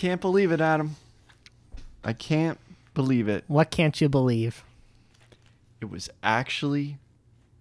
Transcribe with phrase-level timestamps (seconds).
[0.00, 0.96] Can't believe it, Adam.
[2.02, 2.58] I can't
[2.94, 3.44] believe it.
[3.48, 4.64] What can't you believe?
[5.82, 6.96] It was actually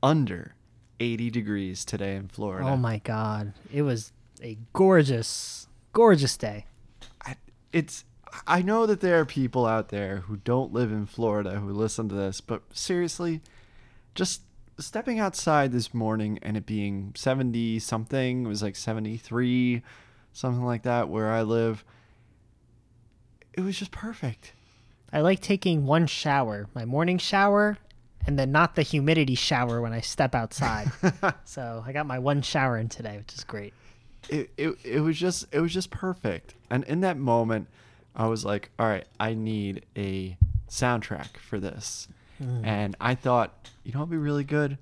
[0.01, 0.55] under
[1.01, 2.65] 80 degrees today in Florida.
[2.65, 3.51] Oh my god.
[3.73, 6.65] It was a gorgeous, gorgeous day.
[7.25, 7.35] I,
[7.73, 8.05] it's
[8.47, 12.07] I know that there are people out there who don't live in Florida who listen
[12.07, 13.41] to this, but seriously,
[14.15, 14.43] just
[14.77, 19.81] stepping outside this morning and it being 70 something, it was like 73,
[20.31, 21.83] something like that where I live.
[23.59, 24.53] It was just perfect.
[25.11, 27.77] I like taking one shower, my morning shower,
[28.25, 30.89] and then not the humidity shower when I step outside.
[31.43, 33.73] so I got my one shower in today, which is great.
[34.29, 36.53] It, it it was just it was just perfect.
[36.69, 37.67] And in that moment,
[38.15, 40.37] I was like, all right, I need a
[40.69, 42.07] soundtrack for this.
[42.41, 42.65] Mm.
[42.65, 44.77] And I thought, you know what'd be really good?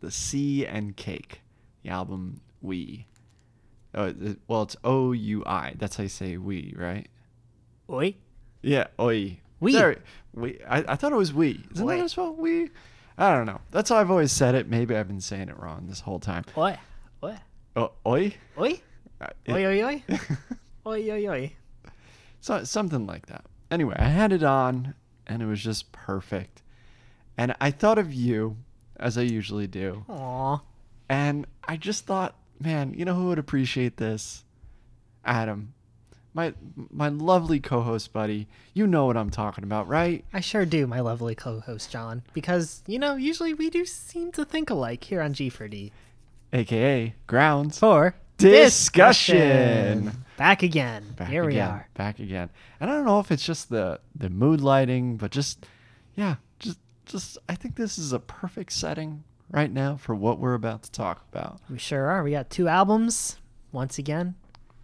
[0.00, 1.40] The Sea and Cake,
[1.84, 3.06] the album We.
[3.94, 4.12] Oh,
[4.48, 5.74] well, it's O U I.
[5.76, 7.06] That's how you say we, right?
[7.90, 8.14] Oi.
[8.62, 9.38] Yeah, oi.
[9.60, 9.72] We.
[9.72, 9.98] There-
[10.34, 10.60] we.
[10.68, 11.64] I, I thought it was we.
[11.72, 11.96] Isn't Oi.
[11.96, 12.38] that it's spelled?
[12.38, 12.70] We.
[13.16, 13.60] I don't know.
[13.70, 14.68] That's how I've always said it.
[14.68, 16.44] Maybe I've been saying it wrong this whole time.
[16.56, 16.76] Oi.
[17.24, 17.36] Oi.
[17.76, 18.34] Oh, oi.
[18.58, 18.80] Oi.
[19.20, 20.02] Uh, it- Oi, oi, oi.
[20.86, 21.52] Oi, oi, oi.
[22.40, 23.44] So, something like that.
[23.70, 24.94] Anyway, I had it on
[25.26, 26.62] and it was just perfect.
[27.36, 28.56] And I thought of you,
[28.96, 30.04] as I usually do.
[30.08, 30.60] Aw.
[31.10, 34.44] And I just thought, man, you know who would appreciate this?
[35.24, 35.74] Adam.
[36.38, 36.54] My
[36.92, 38.46] my lovely co-host buddy.
[38.72, 40.24] You know what I'm talking about, right?
[40.32, 44.44] I sure do, my lovely co-host John, because you know usually we do seem to
[44.44, 45.90] think alike here on G4D.
[46.52, 47.80] AKA Grounds.
[47.80, 50.12] For Discussion.
[50.36, 51.06] back again.
[51.16, 51.88] Back here we again, are.
[51.94, 52.50] Back again.
[52.78, 55.66] And I don't know if it's just the the mood lighting, but just
[56.14, 60.54] yeah, just just I think this is a perfect setting right now for what we're
[60.54, 61.58] about to talk about.
[61.68, 62.22] We sure are.
[62.22, 63.38] We got two albums.
[63.72, 64.36] Once again,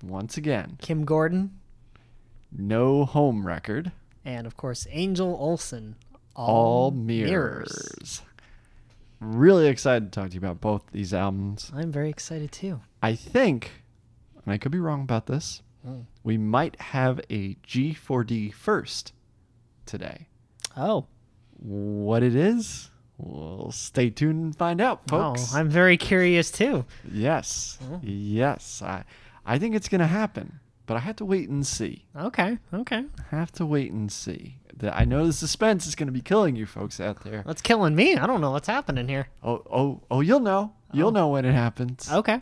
[0.06, 1.59] Once again, Kim Gordon
[2.56, 3.91] no home record,
[4.25, 5.97] and of course Angel Olsen.
[6.37, 8.22] all, mirrors.
[9.20, 11.70] Really excited to talk to you about both these albums.
[11.75, 12.81] I'm very excited too.
[13.03, 13.82] I think,
[14.44, 16.04] and I could be wrong about this, Mm.
[16.22, 19.12] we might have a G4D first
[19.87, 20.28] today.
[20.76, 21.06] Oh,
[21.59, 25.53] What it is, well, stay tuned and find out, folks.
[25.54, 26.84] oh, I'm very curious too.
[27.10, 28.00] yes, Oh.
[28.03, 28.82] yes.
[28.82, 29.04] I,
[29.47, 32.05] I think it's gonna happen, but I have to wait and see.
[32.16, 33.05] Okay, okay.
[33.31, 34.59] Have to wait and see.
[34.77, 37.43] The, I know the suspense is gonna be killing you folks out there.
[37.47, 38.16] That's killing me.
[38.16, 39.28] I don't know what's happening here.
[39.43, 40.21] Oh, oh, oh!
[40.21, 40.72] You'll know.
[40.93, 41.12] You'll Oh.
[41.12, 42.10] know when it happens.
[42.10, 42.41] Okay.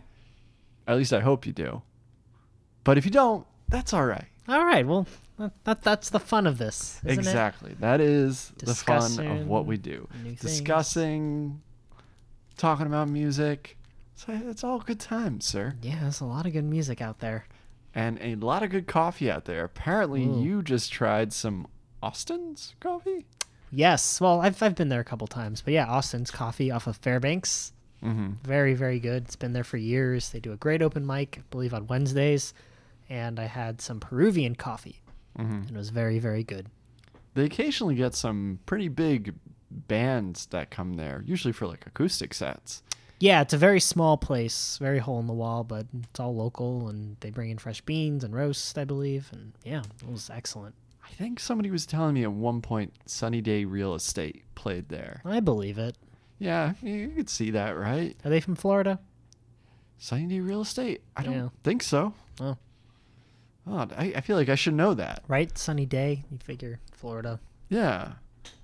[0.87, 1.83] At least I hope you do.
[2.85, 4.27] But if you don't, that's all right.
[4.49, 4.87] All right.
[4.87, 5.07] Well,
[5.39, 6.99] that, that that's the fun of this.
[7.05, 7.19] Isn't It?
[7.19, 7.75] exactly.
[7.81, 10.09] That is the fun of what we do.
[10.23, 10.41] new things.
[10.41, 11.61] Discussing,
[12.57, 13.77] talking about music.
[14.25, 15.75] So it's all good times, sir.
[15.83, 17.47] Yeah, there's a lot of good music out there.
[17.94, 19.65] And a lot of good coffee out there.
[19.65, 20.41] Apparently, Ooh.
[20.43, 21.66] you just tried some
[22.03, 23.27] Austin's coffee.
[23.71, 24.21] Yes.
[24.21, 27.72] Well, I've I've been there a couple times, but yeah, Austin's Coffee off of Fairbanks.
[28.03, 28.33] Mm-hmm.
[28.44, 29.25] Very very good.
[29.25, 30.31] It's been there for years.
[30.31, 32.53] They do a great open mic, I believe on Wednesdays,
[33.09, 35.00] and I had some Peruvian coffee,
[35.39, 35.53] Mm-hmm.
[35.53, 36.66] and it was very very good.
[37.34, 39.34] They occasionally get some pretty big
[39.71, 42.83] bands that come there, usually for like acoustic sets.
[43.22, 46.88] Yeah, it's a very small place, very hole in the wall, but it's all local,
[46.88, 50.75] and they bring in fresh beans and roast, I believe, and yeah, it was excellent.
[51.05, 55.21] I think somebody was telling me at one point Sunny Day Real Estate played there.
[55.25, 55.97] I believe it.
[56.41, 58.16] Yeah, you could see that, right?
[58.24, 58.98] Are they from Florida?
[59.98, 61.03] Sunny Day Real Estate?
[61.16, 61.48] I don't Yeah.
[61.63, 62.15] think so.
[62.41, 62.57] Oh.
[63.69, 65.22] Oh, I, I feel like I should know that.
[65.28, 66.24] Right, sunny day.
[66.28, 67.39] You figure Florida.
[67.69, 68.15] Yeah.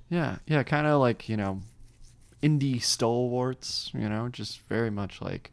[0.09, 0.39] Yeah.
[0.49, 0.65] Yeah.
[0.65, 1.61] Kind of like, you know,
[2.43, 5.51] indie stalwarts, you know, just very much like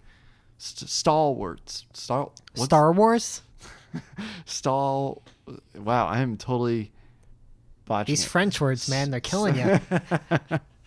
[0.57, 1.85] st- stalwarts.
[1.93, 3.41] Stal- what's- Star Wars.
[4.45, 5.21] Stall.
[5.75, 6.91] Wow, I am totally
[7.85, 8.29] botching These it.
[8.29, 9.79] French words, man, they're killing you.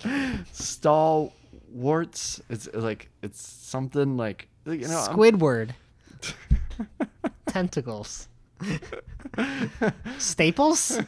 [0.52, 2.40] Stalwarts.
[2.50, 5.70] It's like, it's something like, you know, Squidward.
[7.46, 8.28] Tentacles.
[10.18, 11.00] Staples?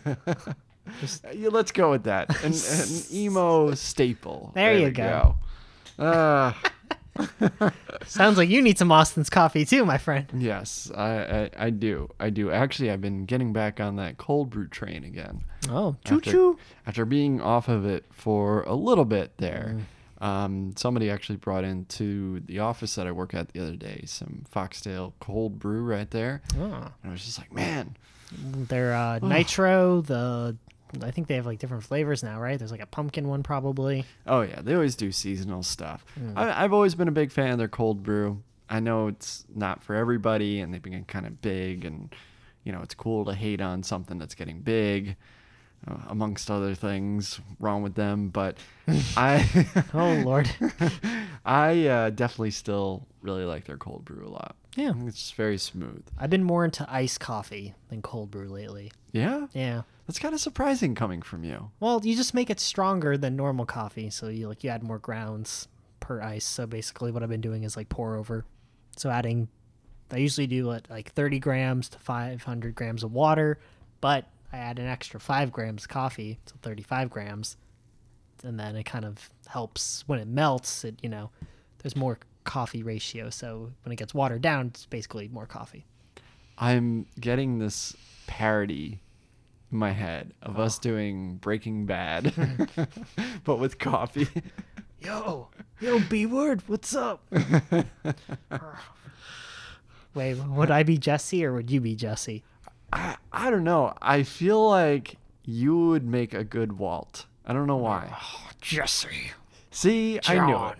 [1.34, 2.28] Yeah, let's go with that.
[2.44, 4.52] An, an emo staple.
[4.54, 5.36] There you we go.
[5.98, 6.52] Uh,
[8.06, 10.26] Sounds like you need some Austin's coffee too, my friend.
[10.36, 12.08] Yes, I, I I do.
[12.18, 12.50] I do.
[12.50, 15.44] Actually, I've been getting back on that cold brew train again.
[15.68, 16.58] Oh, choo after, choo.
[16.86, 19.78] After being off of it for a little bit there.
[20.20, 24.44] Um, somebody actually brought into the office that I work at the other day some
[24.50, 26.42] Foxtail cold brew right there.
[26.58, 26.64] Oh.
[26.64, 27.96] And I was just like, man,
[28.32, 30.02] They're uh, nitro.
[30.02, 30.58] The
[31.02, 32.58] I think they have like different flavors now, right?
[32.58, 34.04] There's like a pumpkin one probably.
[34.26, 36.04] Oh yeah, they always do seasonal stuff.
[36.36, 38.42] I, I've always been a big fan of their cold brew.
[38.68, 42.14] I know it's not for everybody, and they've been kind of big, and
[42.64, 45.16] you know it's cool to hate on something that's getting big,
[45.88, 48.28] uh, amongst other things wrong with them.
[48.28, 48.58] But
[49.16, 50.50] I, Oh lord.
[51.44, 54.56] I uh, definitely still really like their cold brew a lot.
[54.76, 54.92] Yeah.
[55.06, 56.04] It's very smooth.
[56.18, 58.92] I've been more into iced coffee than cold brew lately.
[59.12, 59.82] Yeah, Yeah.
[60.10, 61.70] That's kind of surprising coming from you.
[61.78, 64.98] Well, you just make it stronger than normal coffee, so you like you add more
[64.98, 65.68] grounds
[66.00, 66.44] per ice.
[66.44, 68.44] So basically, what I've been doing is like pour over.
[68.96, 69.46] So adding,
[70.10, 73.60] I usually do it like 30 grams to 500 grams of water,
[74.00, 77.56] but I add an extra five grams of coffee, so 35 grams,
[78.42, 80.82] and then it kind of helps when it melts.
[80.82, 81.30] It you know,
[81.78, 85.86] there's more coffee ratio, so when it gets watered down, it's basically more coffee.
[86.58, 87.96] I'm getting this
[88.26, 88.98] parody
[89.70, 90.82] my head of us oh.
[90.82, 92.32] doing Breaking Bad,
[93.44, 94.28] but with coffee.
[95.02, 95.48] Yo,
[95.80, 97.24] yo, B word, what's up?
[100.14, 102.44] Wait, would I be Jesse or would you be Jesse?
[102.92, 103.94] I, I don't know.
[104.02, 107.24] I feel like you would make a good Walt.
[107.46, 108.14] I don't know why.
[108.14, 109.30] Oh, Jesse,
[109.70, 110.78] See, I knew it.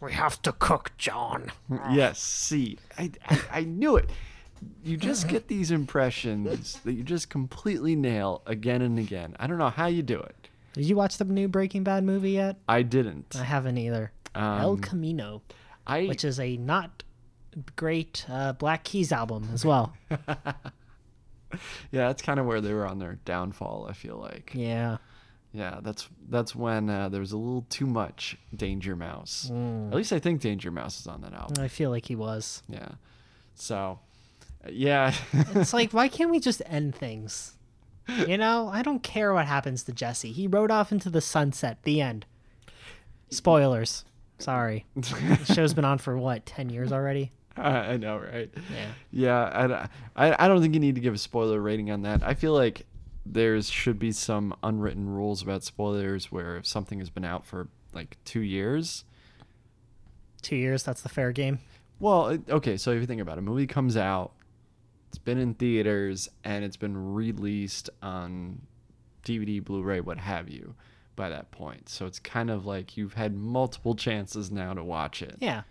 [0.00, 1.50] we have to cook John.
[1.90, 4.10] Yes, see, I, I, I knew it.
[4.84, 9.36] You just get these impressions that you just completely nail again and again.
[9.38, 10.48] I don't know how you do it.
[10.74, 12.56] Did you watch the new Breaking Bad movie yet?
[12.68, 13.34] I didn't.
[13.38, 14.12] I haven't either.
[14.34, 15.42] El Um, Camino,
[15.86, 17.02] I which is a not
[17.76, 19.94] great uh, Black Keys album as well.
[20.10, 23.86] yeah, that's kind of where they were on their downfall.
[23.88, 24.52] I feel like.
[24.54, 24.98] yeah.
[25.52, 29.48] Yeah, that's that's when uh, there was a little too much Danger Mouse.
[29.50, 29.88] Mm.
[29.88, 31.64] At least I think Danger Mouse is on that album.
[31.64, 32.62] I feel like he was.
[32.68, 32.88] Yeah.
[33.54, 33.98] So,
[34.70, 35.12] yeah.
[35.54, 37.52] It's like, why can't we just end things?
[38.28, 40.30] You know, I don't care what happens to Jesse.
[40.30, 41.78] He rode off into the sunset.
[41.82, 42.24] The end.
[43.30, 44.04] Spoilers.
[44.38, 44.86] Sorry.
[44.94, 47.32] The show's been on for what, 10 years already?
[47.56, 48.48] I I know, right?
[48.72, 48.86] Yeah.
[49.10, 52.22] Yeah, I, I, I don't think you need to give a spoiler rating on that.
[52.22, 52.86] I feel like
[53.24, 57.66] there's should be some unwritten rules about spoilers where if something has been out for
[57.92, 59.04] like two years,
[60.42, 61.58] Two years, that's the fair game.
[61.98, 64.30] well, okay, so if you think about it, a movie comes out,
[65.16, 68.60] it's been in theaters, and it's been released on
[69.24, 70.74] DVD, Blu-ray, what have you,
[71.16, 71.88] by that point.
[71.88, 75.36] So it's kind of like you've had multiple chances now to watch it.
[75.40, 75.62] Yeah.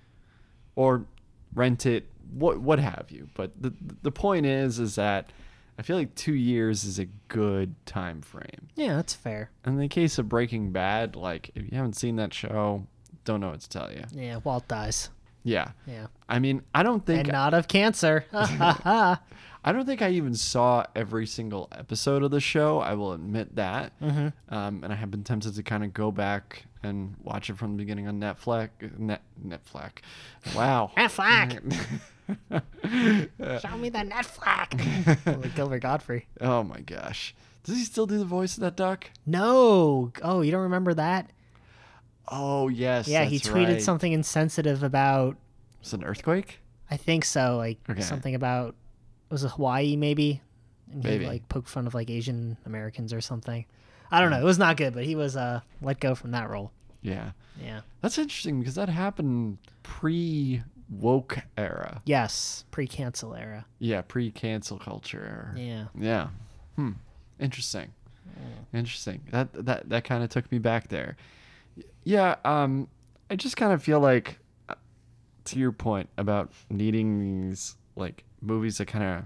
[0.76, 1.06] or
[1.54, 3.30] rent it, what what have you.
[3.36, 3.72] But the
[4.02, 5.32] the point is, is that
[5.78, 8.70] I feel like two years is a good time frame.
[8.76, 9.52] Yeah, that's fair.
[9.64, 12.88] In the case of Breaking Bad, like if you haven't seen that show,
[13.26, 14.06] don't know what to tell you.
[14.12, 15.10] Yeah, Walt dies.
[15.46, 16.08] Yeah, Yeah.
[16.28, 18.26] I mean, I don't think And not of cancer.
[18.34, 22.80] I don't think I even saw every single episode of the show.
[22.80, 23.98] I will admit that.
[24.00, 24.34] Mhm.
[24.50, 27.72] Um, and I have been tempted to kind of go back and watch it from
[27.72, 28.70] the beginning on Netflix.
[29.00, 30.00] Net Netflix.
[30.56, 30.92] Wow.
[30.98, 31.62] Netflix.
[33.62, 35.42] Show me the Netflix.
[35.42, 36.24] like Gilbert Gottfried.
[36.42, 37.36] Oh my gosh.
[37.64, 39.10] Does he still do the voice of that duck?
[39.26, 40.12] No.
[40.22, 41.32] Oh, you don't remember that?
[42.28, 43.08] Oh yes.
[43.08, 43.82] yeah, he tweeted right.
[43.82, 45.38] something insensitive about
[45.82, 46.60] It's an earthquake.
[46.90, 48.02] I think so, like Okay.
[48.02, 48.76] something about
[49.30, 50.42] was it Hawaii maybe?
[50.92, 53.66] And he like poked fun of like Asian Americans or something.
[54.12, 54.40] I don't know.
[54.40, 56.72] It was not good, but he was uh let go from that role.
[57.02, 57.82] Yeah, Yeah.
[58.02, 62.02] that's interesting because that happened pre woke era.
[62.06, 63.66] Yes, pre-cancel era.
[63.80, 65.60] Yeah, pre cancel culture era.
[65.60, 65.86] Yeah.
[66.00, 66.28] Yeah.
[66.76, 66.92] Hmm.
[67.40, 67.92] Interesting.
[68.74, 69.22] Interesting.
[69.32, 71.16] That that that kind of took me back there.
[72.04, 72.36] Yeah.
[72.46, 72.88] Um.
[73.30, 74.38] I just kind of feel like,
[74.70, 74.76] uh,
[75.46, 79.24] to your point about needing these like movies that kind of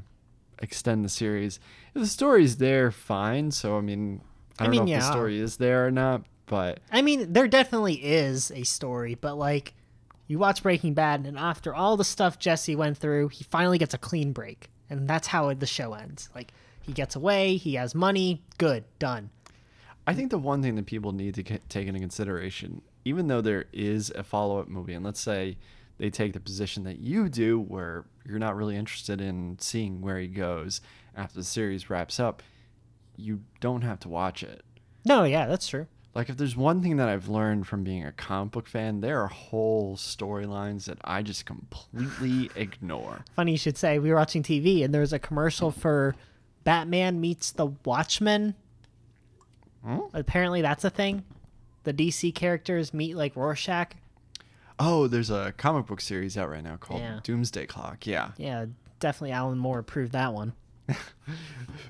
[0.59, 1.59] extend the series.
[1.93, 3.51] If the story's there, fine.
[3.51, 4.21] So I mean,
[4.57, 4.99] I I don't mean, know if yeah.
[4.99, 9.35] the story is there or not, but I mean, there definitely is a story, but
[9.37, 9.73] like
[10.27, 13.93] you watch Breaking Bad and after all the stuff Jesse went through, he finally gets
[13.93, 14.69] a clean break.
[14.89, 16.29] And that's how the show ends.
[16.33, 19.29] Like he gets away, he has money, good, done.
[20.09, 23.65] I think the one thing that people need to take into consideration, even though there
[23.71, 25.55] is a follow up movie, and let's say
[25.99, 30.17] they take the position that you do, where you're not really interested in seeing where
[30.17, 30.81] he goes
[31.15, 32.41] after the series wraps up,
[33.17, 34.63] you don't have to watch it.
[35.05, 35.85] No, yeah, that's true.
[36.15, 39.21] Like if there's one thing that I've learned from being a comic book fan, there
[39.21, 43.25] are whole storylines that I just completely ignore.
[43.35, 43.99] Funny you should say.
[43.99, 46.15] We were watching TV and there was a commercial for
[46.63, 48.55] Batman meets the Watchmen.
[49.83, 49.99] Hmm?
[50.13, 51.23] Apparently, that's a thing.
[51.83, 53.93] The DC characters meet like Rorschach.
[54.77, 57.19] Oh, there's a comic book series out right now called Yeah.
[57.23, 58.05] Doomsday Clock.
[58.07, 58.31] Yeah.
[58.37, 58.65] Yeah,
[58.99, 60.53] definitely Alan Moore approved that one.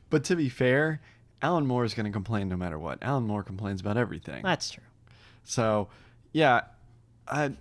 [0.10, 1.02] But to be fair,
[1.42, 2.98] Alan Moore is going to complain no matter what.
[3.02, 4.42] Alan Moore complains about everything.
[4.44, 4.84] That's true.
[5.44, 5.88] So,
[6.34, 6.62] yeah,
[7.28, 7.52] I,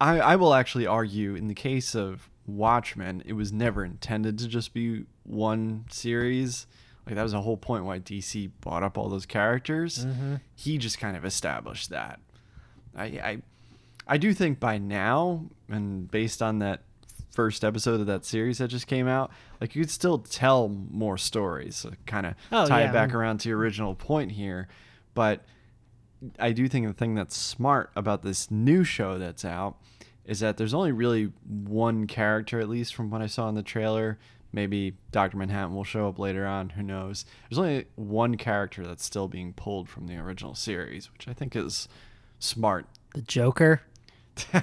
[0.00, 4.48] I, I will actually argue in the case of Watchmen, it was never intended to
[4.48, 6.66] just be one series.
[7.06, 10.06] Like that was the whole point why DC bought up all those characters.
[10.06, 10.36] Mm-hmm.
[10.54, 12.20] He just kind of established that.
[12.96, 13.42] I, I,
[14.06, 16.82] I do think by now, and based on that
[17.30, 19.30] first episode of that series that just came out,
[19.60, 21.76] like you could still tell more stories.
[21.76, 22.90] So kind of Oh, tie yeah.
[22.90, 24.68] it back around to your original point here,
[25.14, 25.44] but
[26.38, 29.76] I do think the thing that's smart about this new show that's out
[30.24, 33.62] is that there's only really one character, at least from what I saw in the
[33.62, 34.18] trailer.
[34.54, 35.36] Maybe Dr.
[35.36, 36.70] Manhattan will show up later on.
[36.70, 37.24] Who knows?
[37.50, 41.56] There's only one character that's still being pulled from the original series, which I think
[41.56, 41.88] is
[42.38, 42.86] smart.
[43.14, 43.82] The Joker.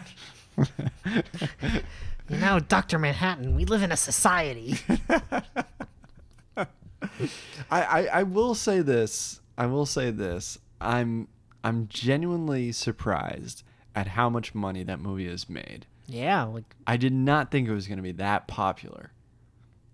[2.30, 2.98] You know, Dr.
[2.98, 4.78] Manhattan, we live in a society.
[6.58, 6.66] I,
[7.70, 9.42] I, I will say this.
[9.58, 10.58] I will say this.
[10.80, 11.28] I'm
[11.64, 13.64] I'm genuinely surprised
[13.96, 15.86] at how much money that movie has made.
[16.08, 19.12] yeah, like I did not think it was going to be that popular.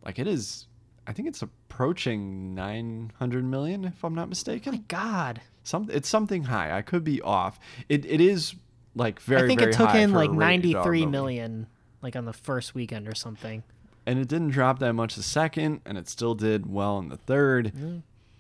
[0.08, 0.66] Like it is,
[1.06, 4.72] I think it's approaching 900 million, if I'm not mistaken.
[4.72, 5.42] my God.
[5.64, 6.76] Some, it's something high.
[6.76, 7.60] I could be off.
[7.90, 8.56] It, it is
[8.96, 9.44] like very.
[9.44, 11.12] I think very it took in like rated R 93 movie.
[11.12, 11.68] million,
[12.02, 13.64] like on the first weekend or something.
[14.06, 17.18] and it didn't drop that much the second, and it still did well in the
[17.18, 17.74] third.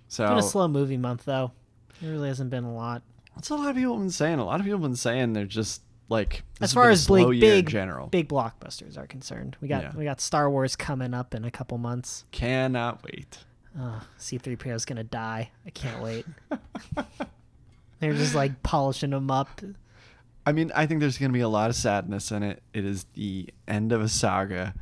[0.07, 1.51] So It's been a slow movie month though.
[2.01, 3.01] There really hasn't been a lot.
[3.35, 4.39] that's a lot of people have been saying.
[4.39, 7.41] A lot of people have been saying they're just like As far as slow big
[7.41, 8.07] big general.
[8.07, 9.91] big blockbusters are concerned, we got Yeah.
[9.95, 12.23] we got Star Wars coming up in a couple months.
[12.31, 13.39] Cannot wait.
[13.79, 15.51] Uh, C3PO is gonna die.
[15.65, 16.25] I can't wait.
[17.99, 19.61] They're just like polishing him up.
[20.45, 22.61] I mean, I think there's going to be a lot of sadness in it.
[22.73, 24.73] It is the end of a saga,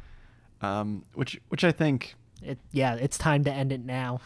[0.62, 2.16] um, which which I think.
[2.44, 4.20] It yeah, it's time to end it now.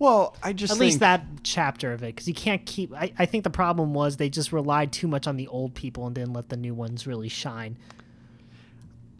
[0.00, 2.92] Well, I just At think, least that chapter of it, because you can't keep.
[2.94, 6.06] I, I think the problem was they just relied too much on the old people
[6.06, 7.76] and didn't let the new ones really shine.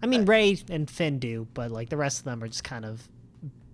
[0.03, 2.87] I mean, Rey and Finn do, but like the rest of them are just kind
[2.87, 3.07] of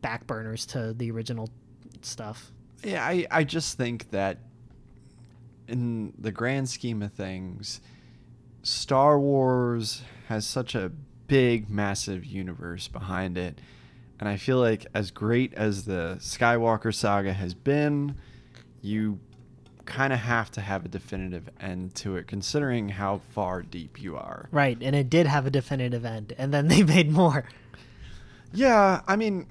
[0.02, 1.48] back burners to the original
[2.02, 2.50] stuff.
[2.82, 4.38] Yeah, I I just think that
[5.68, 7.80] in the grand scheme of things,
[8.64, 10.90] Star Wars has such a
[11.28, 13.60] big, massive universe behind it.
[14.18, 18.16] And I feel like as great as the Skywalker saga has been,
[18.80, 19.18] you
[19.84, 24.16] kind of have to have a definitive end to it, considering how far deep you
[24.16, 24.48] are.
[24.50, 27.44] Right, and it did have a definitive end, and then they made more.
[28.52, 29.46] Yeah, I mean,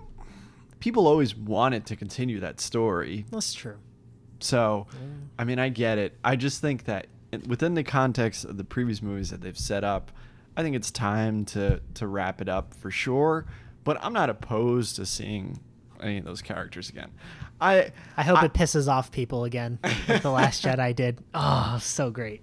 [0.79, 3.25] people always wanted to continue that story.
[3.31, 3.77] That's true.
[4.39, 4.87] So,
[5.39, 6.17] I mean, I get it.
[6.23, 7.07] I just think that
[7.47, 10.11] within the context of the previous movies that they've set up,
[10.57, 13.45] I think it's time to to wrap it up for sure.
[13.85, 15.61] But I'm not opposed to seeing
[16.01, 17.11] any of those characters again.
[17.61, 21.19] I I hope it pisses off people again, like the Last Jedi did.
[21.33, 22.41] Oh, so great.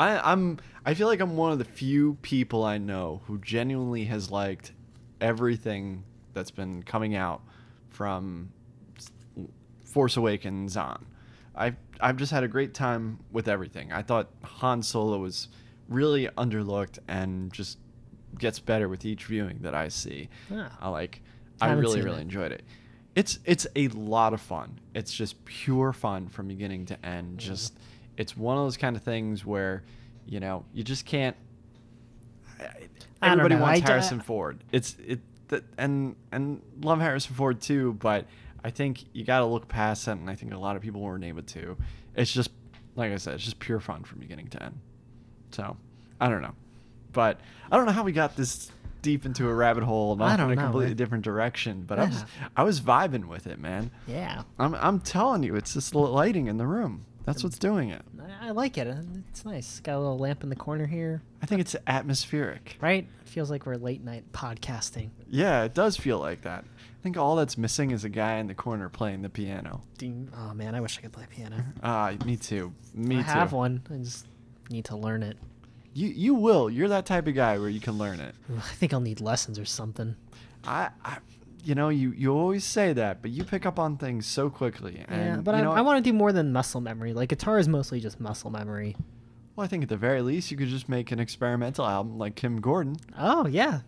[0.00, 4.04] I, I'm I feel like I'm one of the few people I know who genuinely
[4.06, 4.72] has liked
[5.20, 7.42] everything that's been coming out
[7.90, 8.50] from
[9.84, 11.04] Force Awakens on.
[11.54, 13.92] I've I've just had a great time with everything.
[13.92, 15.48] I thought Han Solo was
[15.88, 17.78] really underlooked and just
[18.38, 20.28] gets better with each viewing that I see.
[20.52, 20.76] Ah.
[20.80, 21.20] I like
[21.60, 22.22] I I really really it.
[22.22, 22.62] enjoyed it.
[23.14, 24.78] It's it's a lot of fun.
[24.94, 27.38] It's just pure fun from beginning to end.
[27.38, 27.76] Just
[28.16, 29.82] it's one of those kind of things where,
[30.26, 31.36] you know, you just can't.
[33.22, 33.62] Everybody know.
[33.62, 34.62] wants I d- Harrison Ford.
[34.72, 38.26] It's it that and and love Harrison Ford too, but
[38.62, 41.00] I think you got to look past that, and I think a lot of people
[41.00, 41.76] weren't able to.
[42.14, 42.50] It's just
[42.96, 44.78] like I said, it's just pure fun from beginning to end.
[45.50, 45.76] So
[46.20, 46.54] I don't know,
[47.12, 50.34] but I don't know how we got this deep into a rabbit hole and off
[50.34, 50.96] in a know, completely man.
[50.96, 51.82] different direction.
[51.86, 52.24] But I was
[52.56, 53.90] I was vibing with it, man.
[54.06, 57.04] Yeah, I'm I'm telling you, it's just lighting in the room.
[57.24, 58.00] That's what's doing it.
[58.40, 58.86] I, like it.
[58.88, 59.80] Uh, It's nice.
[59.80, 62.78] Got a little lamp in the corner here, I think it's atmospheric.
[62.80, 63.06] right?
[63.22, 65.10] It Feels like we're late night podcasting.
[65.28, 66.64] Yeah, it does feel like that.
[66.64, 69.82] I think all that's missing is a guy in the corner playing the piano.
[69.98, 70.30] Ding.
[70.34, 71.56] Oh man, I wish I could play piano.
[71.82, 72.72] Ah, me too.
[72.94, 73.28] Me I too.
[73.28, 73.82] I have one.
[73.92, 74.26] I just
[74.70, 75.36] need to learn it.
[75.98, 76.70] You you will.
[76.70, 78.32] You're that type of guy where you can learn it.
[78.56, 80.14] I think I'll need lessons or something.
[80.64, 81.18] I, I
[81.64, 85.04] you know, you you always say that, but you pick up on things so quickly.
[85.08, 87.14] And yeah, but I, know I want to do more than muscle memory.
[87.14, 88.94] Like guitar is mostly just muscle memory.
[89.56, 92.36] Well, I think at the very least you could just make an experimental album like
[92.36, 92.98] Kim Gordon.
[93.18, 93.80] Oh yeah,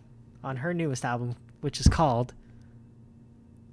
[0.43, 2.33] on her newest album, which is called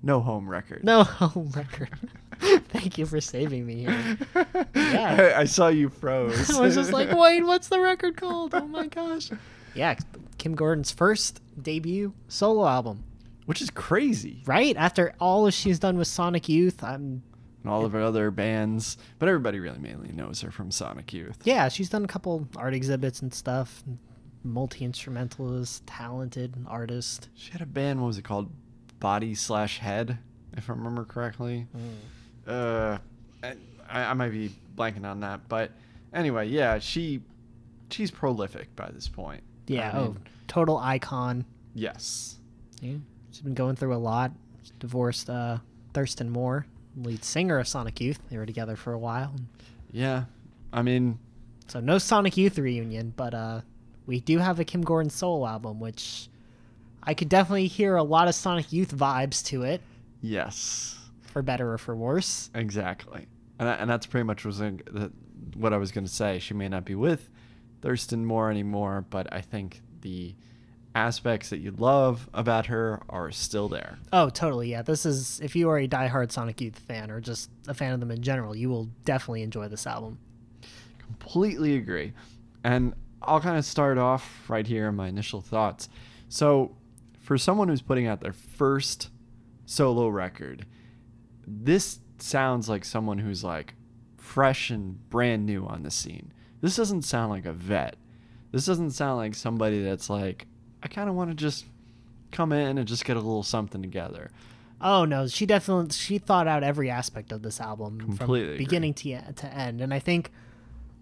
[0.00, 0.84] No Home Record.
[0.84, 1.90] No Home Record.
[2.68, 4.18] Thank you for saving me here.
[4.74, 5.32] Yeah.
[5.36, 6.50] I, I saw you froze.
[6.56, 8.54] I was just like, wait, what's the record called?
[8.54, 9.30] Oh my gosh.
[9.74, 9.96] Yeah,
[10.38, 13.04] Kim Gordon's first debut solo album.
[13.46, 14.42] Which is crazy.
[14.46, 17.22] Right after all she's done with Sonic Youth, I'm
[17.62, 18.96] And all of her other bands.
[19.18, 21.38] But everybody really mainly knows her from Sonic Youth.
[21.44, 23.82] yeah, she's done a couple art exhibits and stuff.
[24.44, 27.28] Multi instrumentalist, talented artist.
[27.34, 28.50] She had a band, what was it called?
[29.00, 30.18] Body slash Head,
[30.56, 31.66] if I remember correctly.
[31.76, 31.80] Mm.
[32.48, 32.98] Uh,
[33.42, 33.54] I,
[33.88, 35.70] I might be blanking on that, but
[36.12, 37.20] anyway, yeah, she
[37.90, 39.42] she's prolific by this point.
[39.66, 41.44] Yeah, I oh, total icon.
[41.74, 42.36] yes,
[42.80, 42.94] Yeah,
[43.30, 44.32] she's been going through a lot.
[44.62, 45.58] She divorced uh,
[45.94, 48.18] Thurston Moore, lead singer of Sonic Youth.
[48.30, 49.34] They were together for a while.
[49.92, 50.24] yeah.
[50.70, 51.18] I mean,
[51.66, 53.62] So no Sonic Youth reunion, but uh,
[54.06, 56.28] we do have a Kim Gordon solo album, which
[57.02, 59.80] I could definitely hear a lot of Sonic Youth vibes to it,
[60.20, 60.97] yes,
[61.28, 62.50] for better or for worse.
[62.54, 63.26] exactly,
[63.58, 65.12] and that, and that's pretty much was uh, the-
[65.56, 66.38] what I was going to say.
[66.38, 67.30] She may not be with
[67.82, 70.34] Thurston Moore anymore, but I think the
[70.94, 73.98] aspects that you love about her are still there.
[74.12, 74.70] Oh, totally.
[74.70, 77.92] Yeah, this is if you are a diehard Sonic Youth fan or just a fan
[77.92, 80.18] of them in general, you will definitely enjoy this album.
[80.98, 82.12] completely agree.
[82.64, 85.88] And I'll kind of start off right here in my initial thoughts.
[86.28, 86.76] So,
[87.20, 89.10] for someone who's putting out their first
[89.66, 90.66] solo record,
[91.50, 93.74] this sounds like someone who's like
[94.16, 96.32] fresh and brand new on the scene.
[96.60, 97.96] This doesn't sound like a vet.
[98.52, 100.46] This doesn't sound like somebody that's like,
[100.82, 101.66] I kind of want to just
[102.32, 104.30] come in and just get a little something together.
[104.80, 108.58] Oh no, she definitely she thought out every aspect of this album Completely from agree.
[108.58, 110.30] beginning to uh, to end, and I think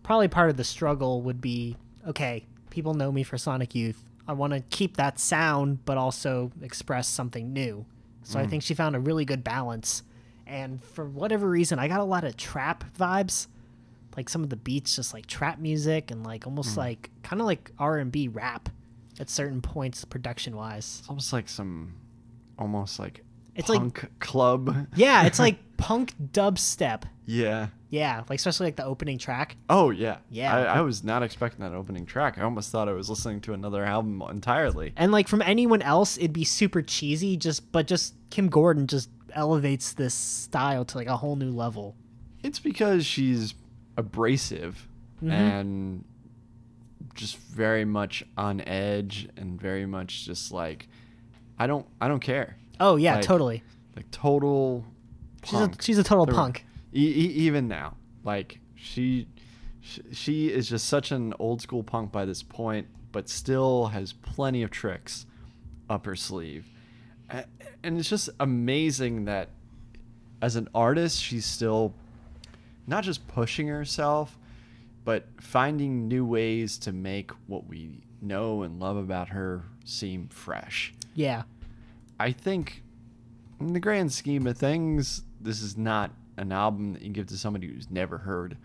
[0.02, 1.76] probably part of the struggle would be
[2.06, 2.46] okay.
[2.70, 4.02] People know me for Sonic Youth.
[4.26, 7.84] I want to keep that sound, but also express something new.
[8.22, 8.50] So I mm.
[8.50, 10.02] think she found a really good balance.
[10.46, 13.48] And for whatever reason, I got a lot of trap vibes,
[14.16, 16.80] like some of the beats, just like trap music and like almost hmm.
[16.80, 18.68] like kind of like R and B rap
[19.18, 20.98] at certain points, production wise.
[21.00, 21.94] It's almost like some,
[22.58, 24.86] almost like It's like- club.
[24.94, 27.02] Yeah, it's like punk dubstep.
[27.24, 27.68] yeah.
[27.88, 29.56] Yeah, like especially like the opening track.
[29.70, 30.54] Oh yeah, Yeah.
[30.54, 32.36] I, I was not expecting that opening track.
[32.36, 34.92] I almost thought I was listening to another album entirely.
[34.96, 37.36] And like from anyone else, it'd be super cheesy.
[37.36, 41.94] Just but just Kim Gordon just elevates this style to like a whole new level.
[42.42, 43.54] It's because she's
[43.96, 45.30] abrasive Mm-hmm.
[45.30, 46.04] and
[47.14, 50.88] just very much on edge and very much just like
[51.58, 52.58] I don't I don't care.
[52.78, 53.62] Oh yeah, Like, tony
[53.96, 54.84] Like total
[55.44, 56.66] She's a she's a total There- punk.
[56.94, 57.94] E- e- even now,
[58.24, 59.26] like she,
[60.12, 64.62] she is just such an old school punk by this point, but still has plenty
[64.62, 65.24] of tricks
[65.88, 66.66] up her sleeve,
[67.30, 69.50] and it's just amazing that
[70.42, 71.94] as an artist, she's still
[72.86, 74.38] not just pushing herself,
[75.04, 80.92] but finding new ways to make what we know and love about her seem fresh.
[81.14, 81.42] Yeah.
[82.18, 82.82] I think,
[83.60, 87.38] in the grand scheme of things, this is not an album that you give to
[87.38, 88.56] somebody who's never heard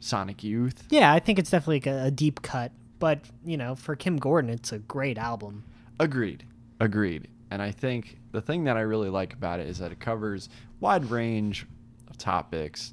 [0.00, 0.84] Sonic Youth.
[0.90, 2.72] Yeah, I think it's definitely like a, a deep cut.
[2.98, 5.64] But, you know, for Kim Gordon, it's a great album.
[5.98, 6.44] Agreed.
[6.80, 7.28] Agreed.
[7.54, 10.48] And I think the thing that I really like about it is that it covers
[10.80, 11.66] wide range
[12.10, 12.92] of topics,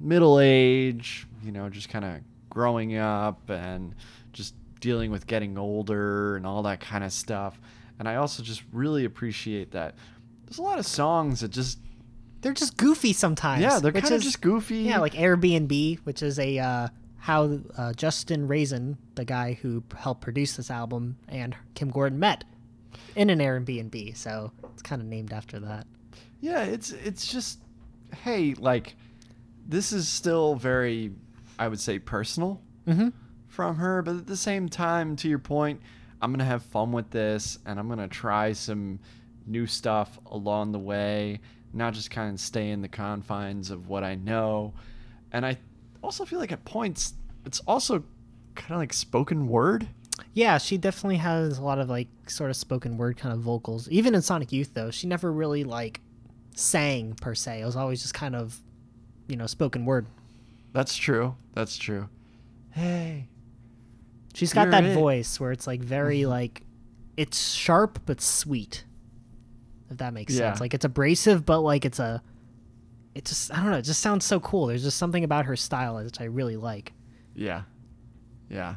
[0.00, 3.94] middle age, you know, just kind of growing up and
[4.32, 7.60] just dealing with getting older and all that kind of stuff.
[7.98, 9.96] And I also just really appreciate that
[10.46, 11.78] there's a lot of songs that just
[12.40, 13.60] They're just goofy sometimes.
[13.60, 14.78] yeah, they're kind of just goofy.
[14.78, 20.22] Yeah, like Airbnb, which is a uh, how uh, Justin Raisen, the guy who helped
[20.22, 22.44] produce this album, and Kim Gordon met
[23.16, 24.16] in an Airbnb.
[24.16, 25.86] So it's kind of named after that.
[26.40, 27.58] Yeah, it's it's just
[28.22, 28.96] hey, like
[29.68, 31.12] this is still very
[31.58, 33.08] I would say personal Mm-hmm.
[33.48, 35.80] from her, but at the same time to your point,
[36.22, 38.98] I'm going to have fun with this and I'm going to try some
[39.46, 41.40] new stuff along the way,
[41.72, 44.72] not just kind of stay in the confines of what I know.
[45.30, 45.58] And I
[46.02, 48.02] also feel like at points it's also
[48.54, 49.86] kind of like spoken word.
[50.32, 53.88] Yeah, she definitely has a lot of like sort of spoken word kind of vocals.
[53.88, 56.00] Even in Sonic Youth, though, she never really like
[56.54, 57.60] sang per se.
[57.62, 58.60] It was always just kind of,
[59.28, 60.06] you know, spoken word.
[60.72, 61.34] That's true.
[61.54, 62.08] That's true.
[62.70, 63.28] Hey,
[64.32, 64.94] She's got that it.
[64.94, 66.30] voice where it's like very mm-hmm.
[66.30, 66.62] like,
[67.16, 68.84] it's sharp but sweet.
[69.90, 70.50] if that makes Yeah.
[70.50, 70.60] sense.
[70.60, 72.22] Like it's abrasive, but like it's a,
[73.16, 73.78] it just I don't know.
[73.78, 74.66] It just sounds so cool.
[74.68, 76.92] There's just something about her style which I really like.
[77.34, 77.62] Yeah.
[78.48, 78.76] Yeah.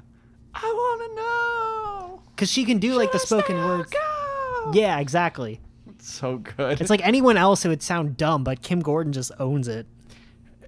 [0.55, 2.21] I want to know.
[2.35, 3.91] Cause she can do like the Just spoken now words.
[3.91, 4.71] go.
[4.73, 5.59] Yeah, exactly.
[5.89, 6.79] It's so good.
[6.81, 9.85] It's like anyone else it would sound dumb, but Kim Gordon just owns it.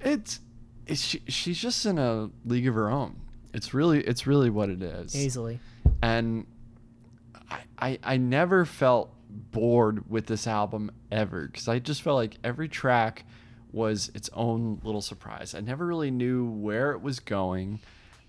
[0.02, 0.40] it's,
[0.88, 3.16] it's she, she's just in a league of her own.
[3.54, 5.16] It's really it's really what it is.
[5.16, 5.60] Easily.
[6.02, 6.46] and
[7.50, 12.38] I, I I never felt bored with this album ever because I just felt like
[12.44, 13.26] every track
[13.72, 15.54] was its own little surprise.
[15.56, 17.80] I never really knew where it was going.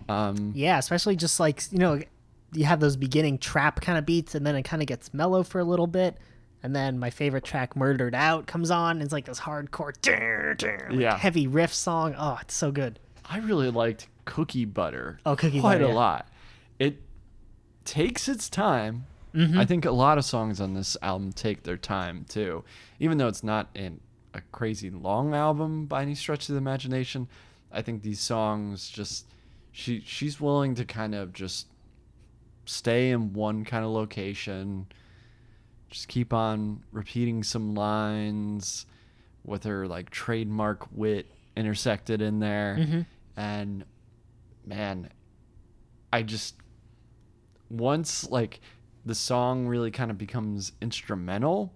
[0.09, 1.99] Um, Yeah, especially just like you know,
[2.53, 5.43] you have those beginning trap kind of beats, and then it kind of gets mellow
[5.43, 6.17] for a little bit,
[6.63, 9.01] and then my favorite track, "Murdered Out," comes on.
[9.01, 9.93] It's like this hardcore,
[10.91, 11.17] like, Yeah.
[11.17, 12.15] heavy riff song.
[12.17, 12.99] Oh, it's so good.
[13.25, 15.19] I really liked Cookie Butter.
[15.25, 15.93] Oh, Cookie quite Butter, a yeah.
[15.93, 16.27] lot.
[16.79, 17.01] It
[17.85, 19.05] takes its time.
[19.35, 19.59] Mm-hmm.
[19.59, 22.63] I think a lot of songs on this album take their time too,
[22.99, 23.99] even though it's not in
[24.33, 27.27] a crazy long album by any stretch of the imagination.
[27.71, 29.25] I think these songs just
[29.77, 31.67] she she's willing to kind of just
[32.65, 34.87] stay in one kind of location,
[35.91, 38.87] just keep on repeating some lines
[39.45, 43.05] with her like trademark wit intersected in there, Mhm.
[43.35, 43.85] and
[44.65, 45.09] man,
[46.11, 46.55] I just
[47.69, 48.59] once like
[49.05, 51.71] the song really kind of becomes instrumental,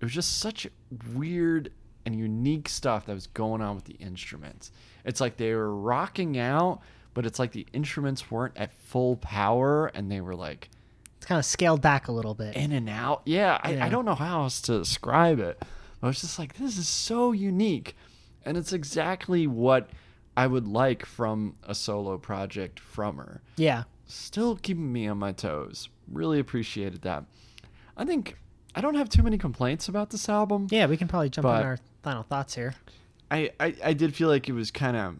[0.00, 0.66] it was just such
[1.14, 1.70] weird
[2.04, 4.72] and unique stuff that was going on with the instruments.
[5.04, 6.80] It's like they were rocking out,
[7.16, 10.68] but it's like the instruments weren't at full power and they were like
[11.16, 12.54] It's kind of scaled back a little bit.
[12.54, 13.22] in and out.
[13.24, 13.86] Yeah, I, Yeah.
[13.86, 15.62] I don't know how else to describe it.
[16.02, 17.96] I was just like, this is so unique.
[18.44, 19.88] And it's exactly what
[20.36, 25.32] I would like from a solo project from her yeah, still keeping me on my
[25.32, 25.88] toes.
[26.12, 27.24] Really appreciated that.
[27.96, 28.36] I think
[28.74, 30.66] I don't have too many complaints about this album.
[30.70, 30.84] yeah.
[30.84, 32.74] We can probably jump on our final thoughts here.
[33.30, 35.16] I, I, I did feel like it was kind of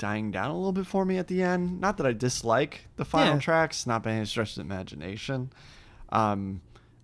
[0.00, 1.80] dying down a little bit for me at the end.
[1.80, 3.40] Not that I dislike the final Yeah.
[3.40, 5.52] tracks, not by any stretch of the imagination.
[6.08, 6.62] Um,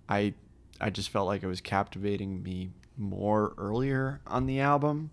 [0.09, 0.35] I
[0.81, 5.11] I just felt like it was captivating me more earlier on the album,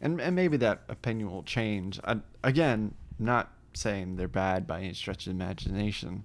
[0.00, 2.00] and and maybe that opinion will change.
[2.04, 6.24] I, again, not saying they're bad by any stretch of the imagination,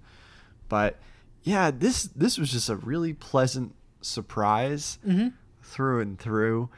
[0.69, 0.97] but
[1.43, 5.33] yeah, this this was just a really pleasant surprise Mhm.
[5.63, 6.69] through and through.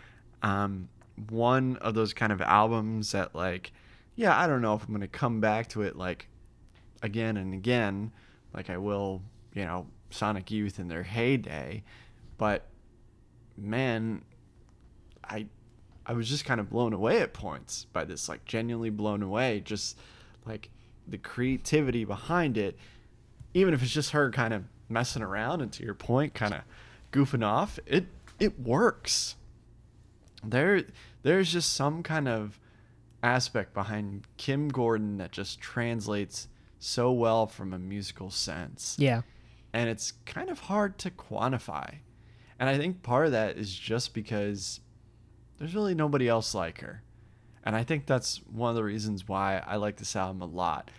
[0.42, 0.88] Um,
[1.30, 3.72] one of those kind of albums that like,
[4.16, 6.28] yeah, I don't know if I'm gonna come back to it like
[7.02, 8.12] again and again,
[8.54, 9.22] like I will,
[9.54, 11.84] you know, Sonic Youth in their heyday,
[12.38, 12.68] but
[13.58, 14.24] man,
[15.24, 15.48] I
[16.06, 19.62] I was just kind of blown away at points by this, like genuinely blown away,
[19.64, 19.98] just
[20.46, 20.70] like
[21.08, 22.78] the creativity behind it,
[23.54, 26.62] even if it's just her kind of messing around and to your point, kind of
[27.12, 28.06] goofing off, it
[28.40, 29.36] it works.
[30.44, 30.84] There
[31.24, 32.60] there's just some kind of
[33.24, 36.48] aspect behind Kim Gordon that just translates
[36.80, 39.22] so well from a musical sense Yeah,
[39.74, 41.96] and it's kind of hard to quantify.
[42.60, 44.82] And I think part of that is just because
[45.58, 47.02] there's really nobody else like her.
[47.64, 50.92] And I think that's one of the reasons why I like this album a lot.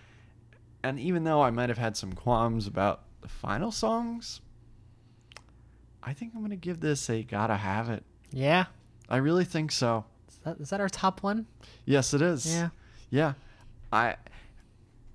[0.83, 4.41] And even though I might have had some qualms about the final songs,
[6.03, 8.05] I think I'm going to give this a gotta have it.
[8.31, 8.67] yeah.
[9.09, 10.05] I really think so.
[10.43, 11.47] Is that, is that our top one?
[11.85, 12.53] Yes, it is.
[12.53, 12.71] Yeah.
[13.11, 13.35] Yeah.
[13.93, 14.17] I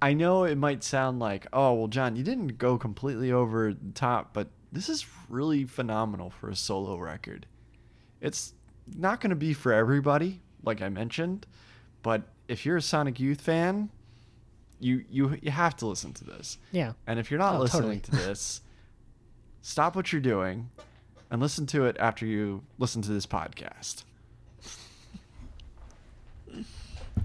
[0.01, 3.91] I know it might sound like, "Oh, well John, you didn't go completely over the
[3.93, 7.45] top, but this is really phenomenal for a solo record.
[8.21, 8.53] It's
[8.95, 11.45] not going to be for everybody, like I mentioned,
[12.03, 13.89] but if you're a Sonic Youth fan,
[14.79, 16.57] you you you have to listen to this.
[16.71, 16.93] Yeah.
[17.07, 18.21] And if you're not Oh, listening totally.
[18.21, 18.61] to this,
[19.61, 20.69] stop what you're doing
[21.31, 24.03] and listen to it after you listen to this podcast.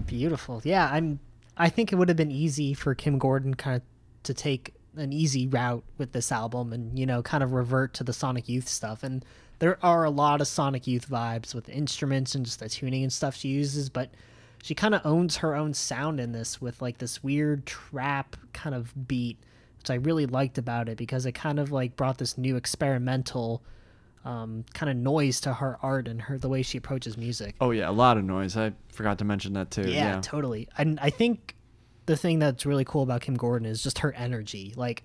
[0.05, 0.61] Beautiful.
[0.63, 1.19] Yeah, I'm.
[1.55, 3.81] I think it would have been easy for Kim Gordon kind of
[4.23, 8.03] to take an easy route with this album, and you know, kind of revert to
[8.03, 9.03] the Sonic Youth stuff.
[9.03, 9.23] And
[9.59, 13.13] there are a lot of Sonic Youth vibes with instruments and just the tuning and
[13.13, 14.09] stuff she uses, but
[14.63, 18.75] she kind of owns her own sound in this with like this weird trap kind
[18.75, 19.37] of beat,
[19.77, 23.61] which I really liked about it because it kind of like brought this new experimental
[24.25, 27.55] um, kind of noise to her art and her the way she approaches music.
[27.59, 28.55] Oh yeah, a lot of noise.
[28.55, 29.81] I forgot to mention that too.
[29.83, 30.21] Yeah, Yeah.
[30.21, 30.67] totally.
[30.77, 31.55] And I think
[32.05, 34.73] the thing that's really cool about Kim Gordon is just her energy.
[34.75, 35.03] Like,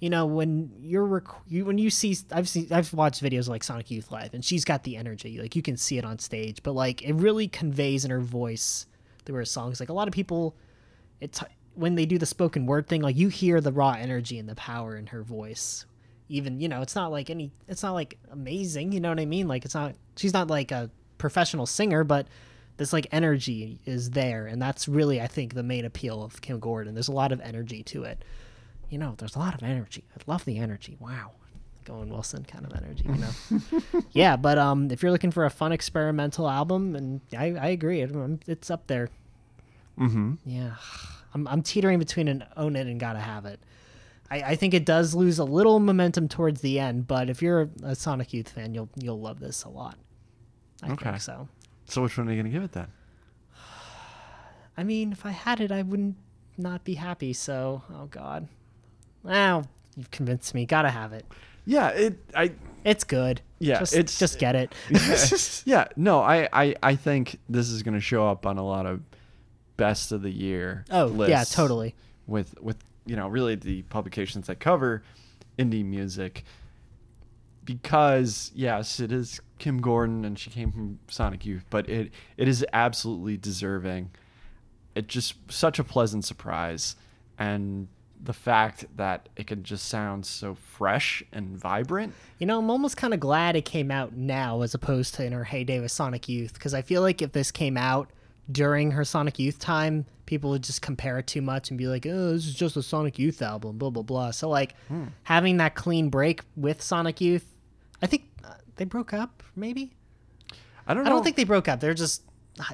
[0.00, 3.62] you know, when you're rec- you, when you see I've seen I've watched videos like
[3.64, 5.38] Sonic Youth Live and she's got the energy.
[5.40, 8.86] Like you can see it on stage, but like it really conveys in her voice
[9.24, 9.80] through her songs.
[9.80, 10.54] Like a lot of people
[11.20, 11.42] it's
[11.74, 14.54] when they do the spoken word thing, like you hear the raw energy and the
[14.54, 15.84] power in her voice.
[16.30, 19.24] Even you know it's not like any it's not like amazing you know what i
[19.24, 20.88] mean like it's not she's not like a
[21.18, 22.26] professional singer but
[22.76, 26.60] this like energy is there and that's really i think the main appeal of kim
[26.60, 28.24] gordon there's a lot of energy to it
[28.88, 31.32] you know there's a lot of energy i love the energy wow
[31.90, 34.02] Owen Wilson kind of energy, you know.
[34.12, 38.00] yeah, but um, if you're looking for a fun experimental album, and I, I agree,
[38.46, 39.08] it's up there.
[39.98, 40.34] Mm-hmm.
[40.44, 40.74] Yeah,
[41.34, 43.60] I'm I'm teetering between an own it and gotta have it.
[44.30, 47.68] I, I think it does lose a little momentum towards the end, but if you're
[47.82, 49.96] a Sonic Youth fan, you'll you'll love this a lot.
[50.82, 51.04] I Okay.
[51.10, 51.48] think so.
[51.86, 52.88] So which one are you gonna give it then?
[54.76, 56.16] I mean, if I had it, I wouldn't
[56.56, 57.32] not be happy.
[57.32, 58.48] So, oh god,
[59.22, 59.64] wow,
[59.96, 60.64] you've convinced me.
[60.66, 61.26] Gotta have it.
[61.66, 62.18] Yeah, it.
[62.34, 62.52] I.
[62.84, 63.42] It's good.
[63.58, 64.72] Yeah, just, it's- just get it.
[65.66, 65.88] yeah.
[65.96, 66.48] No, I.
[66.52, 66.74] I.
[66.82, 69.00] I think this is gonna show up on a lot of
[69.76, 70.84] best of the year.
[70.90, 71.94] oh yeah, totally.
[72.26, 72.76] With with
[73.10, 75.02] you know really the publications that cover
[75.58, 76.44] indie music.
[77.64, 82.46] Because yes, it is Kim Gordon and she came from Sonic Youth, but it it
[82.46, 84.12] is absolutely deserving.
[84.94, 86.94] It just such a pleasant surprise,
[87.36, 87.88] and
[88.22, 92.14] the fact that it can just sound so fresh and vibrant.
[92.38, 95.32] You know, I'm almost kind of glad it came out now as opposed to in
[95.32, 98.10] her heyday with Sonic Youth because I feel like if this came out
[98.50, 102.06] during her Sonic Youth time, people would just compare it too much and be like,
[102.06, 104.30] "Oh, this is just a Sonic Youth album," blah blah blah.
[104.30, 104.74] So like
[105.24, 107.46] having that clean break with Sonic Youth,
[108.02, 109.42] I think uh, they broke up.
[109.56, 109.92] Maybe
[110.86, 111.80] I don't I don't think they broke up.
[111.80, 112.22] They're just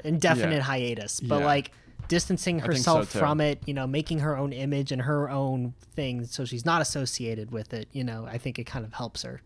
[0.05, 0.62] indefinite Yeah.
[0.62, 1.21] hiatus.
[1.21, 1.47] But Yeah.
[1.47, 1.71] like
[2.09, 5.75] distancing think so, herself from it, you know, making her own image and her own
[5.95, 9.23] thing so she's not associated with it, you know, I think it kind of helps
[9.23, 9.43] her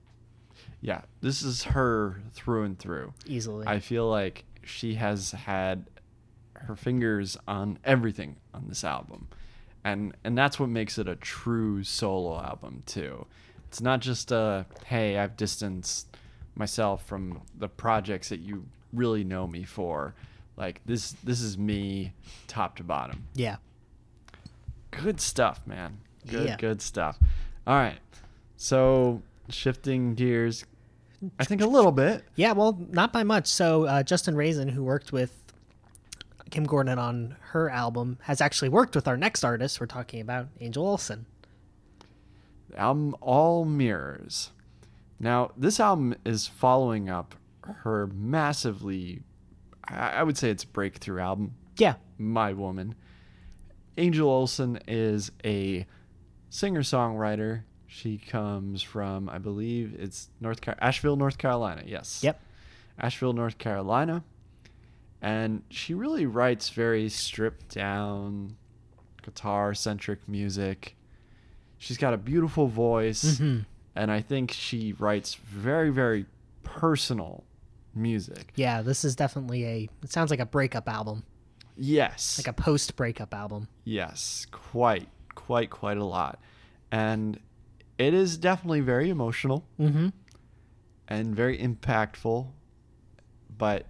[0.82, 3.14] Yeah, this is her through and through.
[3.26, 3.66] easily.
[3.66, 5.86] I feel like she has had
[6.66, 9.28] her fingers on everything on this album.
[9.84, 13.26] And and that's what makes it a true solo album too.
[13.68, 16.16] It's not just a hey, I've distanced
[16.54, 20.14] myself from the projects that you really know me for.
[20.56, 22.12] Like this this is me
[22.46, 23.26] top to bottom.
[23.34, 23.56] yeah.
[24.90, 25.98] Good stuff, man.
[26.28, 26.56] Good Yeah.
[26.56, 27.18] good stuff.
[27.66, 27.98] All right.
[28.56, 30.64] So shifting gears
[31.38, 32.24] I think a little bit.
[32.34, 33.46] Yeah, well, not by much.
[33.46, 35.39] So uh, Justin Raisen, who worked with
[36.50, 40.48] Kim Gordon on her album, has actually worked with our next artist we're talking about,
[40.60, 41.26] Angel Olsen.
[42.76, 44.50] album All Mirrors.
[45.18, 49.22] Now, this album is following up her massively,
[49.86, 52.94] I would say it's a breakthrough album, Yeah, My Woman.
[53.98, 55.86] Angel Olsen is a
[56.48, 57.62] singer songwriter.
[57.86, 61.82] She comes from, I believe it's North Car- Asheville, North Carolina.
[61.86, 62.20] Yes.
[62.22, 62.40] Yep.
[62.98, 64.22] Asheville, North Carolina.
[65.22, 68.56] And she really writes very stripped down,
[69.22, 70.96] guitar centric music.
[71.78, 73.38] She's got a beautiful voice.
[73.38, 73.66] Mhm.
[73.94, 76.26] And I think she writes very, very
[76.62, 77.44] personal
[77.94, 78.52] music.
[78.54, 78.80] yeah.
[78.82, 79.88] This is definitely a.
[80.02, 81.24] It sounds like a breakup album,
[81.76, 82.38] Yes.
[82.38, 83.66] like a post-breakup album.
[83.84, 86.38] Yes, quite, quite, quite a lot.
[86.92, 87.40] And
[87.98, 90.08] it is definitely very emotional Mm-hmm.
[91.08, 92.46] and very impactful.
[93.58, 93.86] But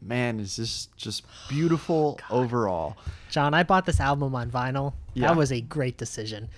[0.00, 2.96] man, is this just oh, beautiful overall.
[3.30, 4.94] John, I bought this album on vinyl.
[5.14, 5.28] Yeah.
[5.28, 6.48] That was a great decision.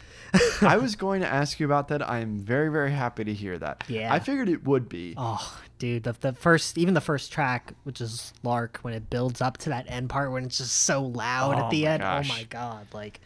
[0.60, 2.06] I was going to ask you about that.
[2.06, 3.84] I am very, very happy to hear that.
[3.88, 4.12] Yeah.
[4.12, 5.14] I figured it would be.
[5.16, 9.40] Oh, dude, the, the first, even the first track, which is Lark, when it builds
[9.40, 12.02] up to that end part when it's just so loud Oh at the end.
[12.02, 12.30] Oh gosh.
[12.30, 13.20] Oh my god, like,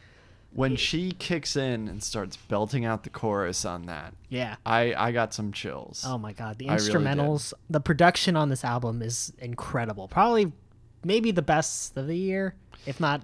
[0.53, 4.57] When she kicks in and starts belting out the chorus on that, yeah.
[4.67, 6.05] I, I got some chills.
[6.07, 10.09] Oh my god, the I really instrumentals, the production on this album is incredible.
[10.09, 10.53] Probably,
[11.05, 12.55] maybe the best of the year,
[12.87, 13.23] if not.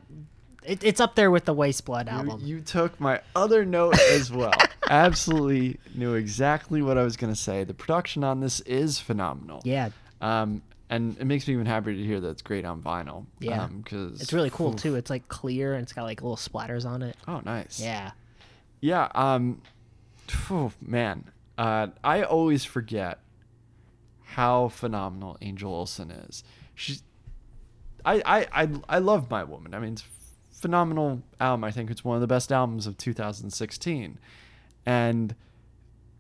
[0.65, 2.41] It, it's up there with the Weyes Blood You, album.
[2.45, 4.53] you took my other note as well.
[4.91, 7.62] Absolutely knew exactly what I was going to say.
[7.65, 9.61] The production on this is phenomenal.
[9.65, 13.27] yeah, Um, and it makes me even happier to hear that it's great on vinyl.
[13.40, 13.64] Yeah.
[13.64, 14.94] Um, cause it's really cool too.
[14.94, 17.16] It's like clear and it's got like little splatters on it.
[17.27, 17.81] Oh, nice.
[17.81, 18.12] Yeah,
[18.81, 19.09] Yeah.
[19.14, 19.62] Um,
[20.29, 23.18] phew, man, uh, I always forget
[24.25, 26.44] how phenomenal Angel Olsen is.
[26.75, 27.03] She's,
[28.05, 29.75] I, I, I, I love My Woman.
[29.75, 31.64] I mean, it's a phenomenal album.
[31.64, 34.18] I think it's one of the best albums of 2016.
[34.85, 35.35] And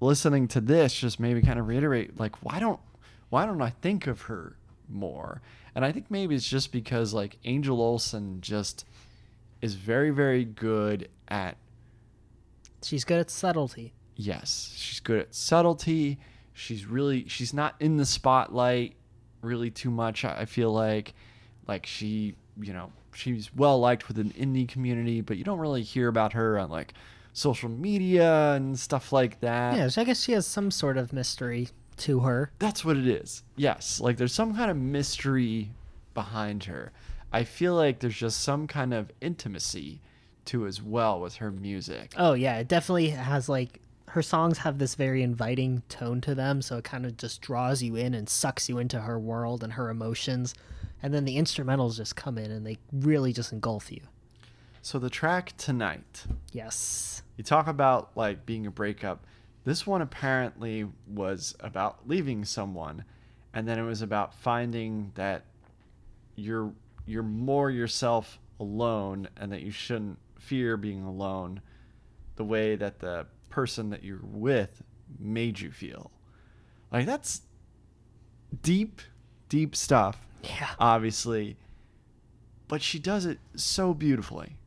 [0.00, 2.80] listening to this just maybe kind of reiterate, like, why don't,
[3.30, 4.56] why don't I think of her
[4.88, 5.42] more?
[5.74, 8.84] And I think maybe it's just because like Angel Olsen just
[9.60, 11.56] is very, very good at
[12.82, 13.92] she's good at subtlety.
[14.14, 16.18] yes she's good at subtlety
[16.52, 18.94] she's really she's not in the spotlight
[19.42, 21.14] really too much i feel like
[21.66, 25.82] like she you know she's well liked within the indie community but you don't really
[25.82, 26.94] hear about her on like
[27.32, 29.76] social media and stuff like that.
[29.76, 32.50] Yeah, so I guess she has some sort of mystery to her.
[32.58, 33.42] That's what it is.
[33.56, 35.70] Yes, like there's some kind of mystery
[36.14, 36.92] behind her.
[37.32, 40.00] I feel like there's just some kind of intimacy
[40.46, 42.14] to as well with her music.
[42.16, 43.80] Oh yeah, it definitely has like
[44.10, 47.82] her songs have this very inviting tone to them, so it kind of just draws
[47.82, 50.54] you in and sucks you into her world and her emotions.
[51.02, 54.00] And then the instrumentals just come in and they really just engulf you.
[54.80, 57.22] So the track tonight, Yes.
[57.36, 59.24] you talk about like being a breakup.
[59.66, 63.04] This one apparently was about leaving someone,
[63.52, 65.44] and then it was about finding that
[66.36, 66.72] you're
[67.04, 71.60] you're more yourself alone, and that you shouldn't fear being alone,
[72.36, 74.82] the way that the person that you're with
[75.18, 76.12] made you feel.
[76.92, 77.42] Like that's
[78.62, 79.00] deep,
[79.48, 80.70] deep stuff Yeah.
[80.78, 81.56] obviously,
[82.68, 84.58] but she does it so beautifully.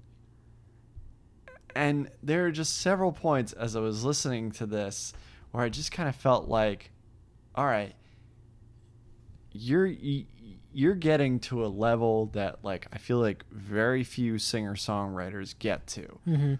[1.75, 5.13] And there are just several points as I was listening to this
[5.51, 6.91] where I just kind of felt like,
[7.55, 7.93] all right,
[9.51, 9.91] you're
[10.71, 15.87] you're getting to a level that like I feel like very few singer songwriters get
[15.87, 16.19] to.
[16.27, 16.53] Mm-hmm.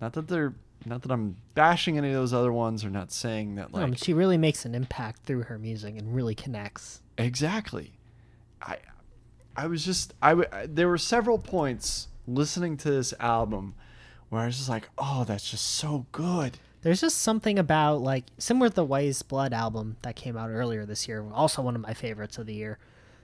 [0.00, 3.56] Not that they're not that I'm bashing any of those other ones or not saying
[3.56, 7.02] that like no, she really makes an impact through her music and really connects.
[7.16, 7.92] Exactly.
[8.62, 8.78] I
[9.56, 13.74] I was just I there were several points listening to this album
[14.28, 18.24] where I was just like, "Oh, that's just so good." There's just something about like
[18.38, 21.80] similar to the Weyes Blood album that came out earlier this year, also one of
[21.80, 22.78] my favorites of the year.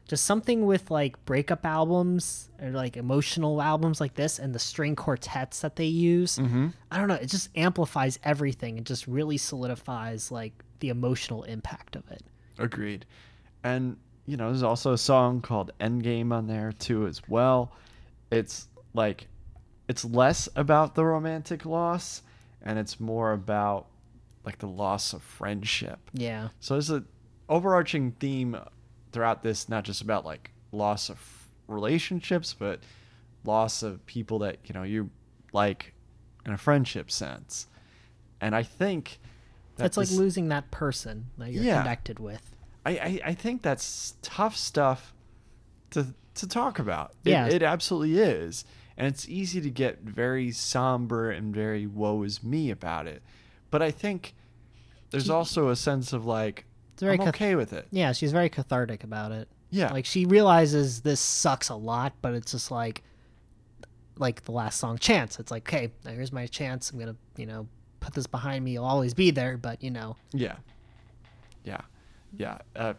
[0.06, 4.94] Just something with like breakup albums or like emotional albums like this and the string
[4.96, 6.36] quartets that they use.
[6.36, 6.68] Mm-hmm.
[6.90, 11.96] I don't know, it just amplifies everything and just really solidifies like the emotional impact
[11.96, 12.22] of it.
[12.58, 13.06] Agreed.
[13.62, 17.72] And you know, there's also a song called Endgame on there too as well.
[18.30, 19.28] It's like
[19.88, 22.22] it's less about the romantic loss
[22.62, 23.86] and it's more about
[24.44, 25.98] like the loss of friendship.
[26.12, 26.48] Yeah.
[26.60, 27.06] So there's an
[27.48, 28.56] overarching theme
[29.12, 31.18] throughout this, not just about like loss of
[31.68, 32.80] relationships, but
[33.44, 35.10] loss of people that you know you
[35.52, 35.94] like
[36.46, 37.66] in a friendship sense.
[38.40, 39.18] And I think
[39.76, 41.82] that It's like this- losing that person that you're Yeah.
[41.82, 42.54] connected with.
[42.86, 45.14] I, I, I think that's tough stuff
[45.90, 47.12] to to talk about.
[47.24, 47.46] It- Yeah.
[47.46, 48.64] it, absolutely is,
[48.96, 53.22] and it's easy to get very somber and very woe is me about it.
[53.70, 54.34] But I think
[55.10, 56.64] there's also a sense of like
[57.02, 57.86] I'm cath- okay with it.
[57.90, 59.48] Yeah, she's very cathartic about it.
[59.70, 63.02] Yeah, Like she realizes this sucks a lot, but it's just like
[64.16, 65.40] like the last song Chance.
[65.40, 66.90] It's like, okay, now here's my chance.
[66.92, 67.66] I'm gonna, you know,
[67.98, 68.76] put this behind me.
[68.78, 70.16] I'll always be there, but you know.
[70.32, 70.56] Yeah.
[71.64, 71.80] Yeah.
[72.36, 72.58] Yeah.
[72.76, 72.94] Uh,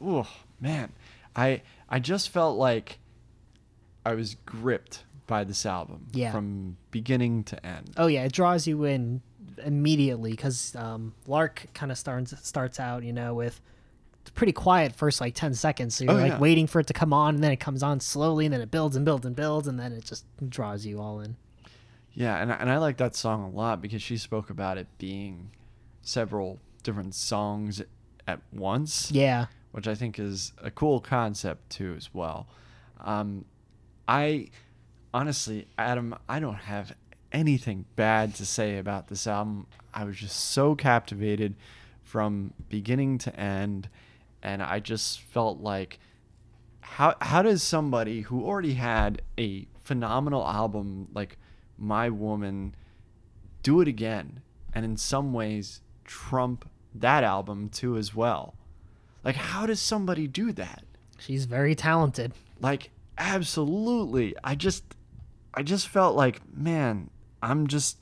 [0.00, 0.28] oh,
[0.60, 0.92] man.
[1.34, 2.98] I I just felt like
[4.04, 6.32] I was gripped by this album Yeah.
[6.32, 7.90] from beginning to end.
[7.96, 9.22] Oh yeah, it draws you in
[9.64, 13.60] immediately because um, Lark kind of starts starts out, you know, with
[14.34, 15.96] pretty quiet first like ten seconds.
[15.96, 16.38] So you're Oh, like yeah.
[16.38, 18.70] waiting for it to come on, and then it comes on slowly, and then it
[18.70, 21.36] builds and builds and builds, and then it just draws you all in.
[22.12, 24.86] Yeah, and I- and I like that song a lot because she spoke about it
[24.98, 25.50] being
[26.02, 27.82] several different songs
[28.26, 32.46] at once, Yeah, which I think is a cool concept too as well.
[33.00, 33.44] Um,
[34.08, 34.48] I
[35.16, 36.94] honestly, Adam, I don't have
[37.32, 39.66] anything bad to say about this album.
[39.94, 41.54] I was just so captivated
[42.04, 43.88] from beginning to end,
[44.42, 45.98] and I just felt like
[46.80, 51.38] how how does somebody who already had a phenomenal album like
[51.78, 52.74] My Woman
[53.62, 54.42] do it again
[54.74, 58.54] and in some ways trump that album too as well?
[59.24, 60.84] Like how does somebody do that?
[61.18, 62.34] she's very talented.
[62.60, 64.36] Like absolutely.
[64.44, 64.84] I just
[65.56, 67.10] I just felt like, man,
[67.42, 67.98] I'm just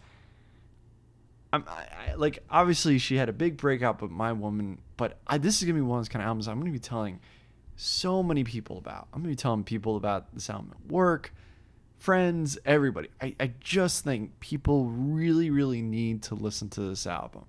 [1.52, 5.38] I'm I, I, like obviously she had a big breakout with my woman, but I,
[5.38, 7.20] this is gonna be one of those kind of albums I'm gonna be telling
[7.76, 9.08] so many people about.
[9.12, 11.32] I'm gonna be telling people about this album at work,
[11.96, 13.08] friends, everybody.
[13.20, 17.44] I, I just think people really, really need to listen to this album.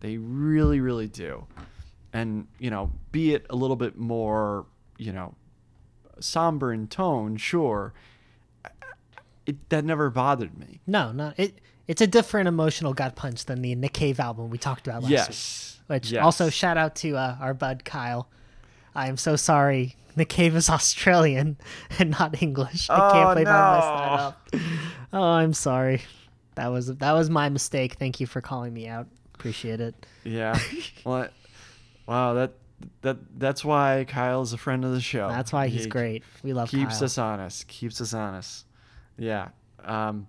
[0.00, 1.46] They really, really do.
[2.12, 4.66] And, you know, be it a little bit more,
[4.98, 5.34] you know,
[6.20, 7.92] somber in tone, sure.
[9.46, 10.80] It that never bothered me.
[10.86, 14.58] No, no, it it's a different emotional gut punch than the Nick Cave album we
[14.58, 15.18] talked about last week.
[15.18, 15.80] Yes.
[15.86, 16.24] Which yes.
[16.24, 18.28] also shout out to uh, our bud Kyle.
[18.94, 19.94] I am so sorry.
[20.16, 21.58] Nick Cave is Australian
[21.98, 22.90] and not English.
[22.90, 23.52] I Oh, can't messed no.
[23.52, 24.48] that up.
[25.12, 26.02] Oh, I'm sorry.
[26.56, 27.94] That was that was my mistake.
[27.94, 29.06] Thank you for calling me out.
[29.34, 29.94] Appreciate it.
[30.24, 30.58] Yeah.
[31.04, 31.28] well,
[32.06, 32.54] wow, that
[33.02, 35.28] that that's why Kyle's a friend of the show.
[35.28, 36.24] That's why he's He great.
[36.42, 36.80] We love him.
[36.80, 37.04] Keeps Kyle.
[37.04, 37.68] us honest.
[37.68, 38.65] Keeps us honest.
[39.18, 39.48] Yeah.
[39.84, 40.26] Um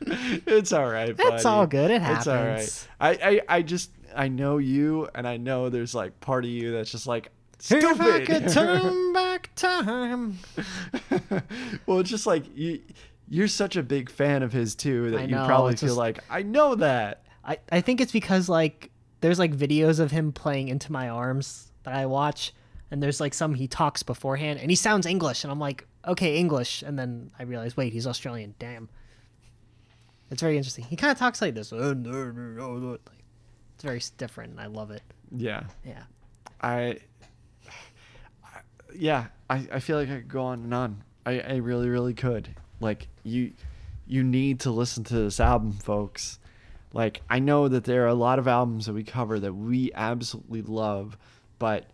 [0.07, 1.35] it's all right, buddy.
[1.35, 1.91] It's all good.
[1.91, 2.27] It happens.
[2.27, 3.19] It's all right.
[3.21, 6.73] I, I, I just I know you, and I know there's like part of you
[6.73, 7.91] that's just like stupid.
[7.91, 10.39] If I could turn back time.
[11.87, 12.81] well, it's just like you.
[13.31, 16.25] You're such a big fan of his too that I you probably feel just- like
[16.31, 17.25] I know that.
[17.45, 21.71] I, I think it's because like there's like videos of him playing into my arms
[21.83, 22.55] that I watch
[22.91, 26.37] and there's like some he talks beforehand and he sounds English and I'm like okay
[26.39, 26.83] English.
[26.83, 28.55] And then I realize wait he's Australian.
[28.59, 28.89] Damn.
[30.31, 30.85] It's very interesting.
[30.85, 31.73] He kind of talks like this.
[31.73, 31.95] It's
[33.83, 35.03] very different and I love it.
[35.31, 36.03] Yeah, yeah.
[36.61, 36.99] I,
[38.45, 38.61] I
[38.95, 41.05] yeah, I, I feel like I could go on and on.
[41.25, 42.55] I, I really, really could.
[42.81, 43.53] Like you,
[44.07, 46.39] you need to listen to this album, folks.
[46.93, 49.93] Like I know that there are a lot of albums that we cover that we
[49.95, 51.19] absolutely love,
[51.59, 51.87] but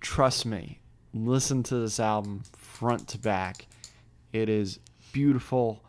[0.00, 0.80] trust me,
[1.12, 3.66] listen to this album front to back.
[4.32, 4.78] It is
[5.12, 5.82] beautiful,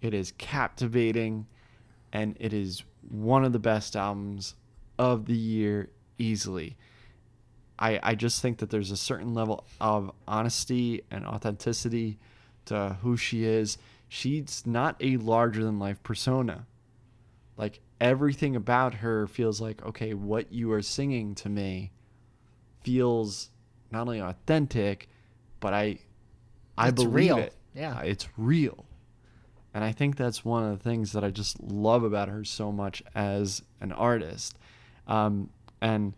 [0.00, 1.46] it is captivating,
[2.12, 4.54] and it is one of the best albums
[4.98, 6.76] of the year easily.
[7.78, 12.18] I, I just think that there's a certain level of honesty and authenticity
[12.66, 13.78] to who she is.
[14.08, 16.66] She's not a larger than life persona.
[17.56, 21.90] Like everything about her feels like, okay, what you are singing to me
[22.84, 23.50] feels
[23.90, 25.08] not only authentic,
[25.60, 25.98] but I
[26.76, 27.38] I It's believe real.
[27.38, 27.54] it.
[27.74, 27.96] Yeah.
[27.98, 28.86] Uh, It's real.
[29.74, 32.70] And I think that's one of the things that I just love about her so
[32.70, 34.58] much as an artist.
[35.06, 35.48] Um,
[35.80, 36.14] and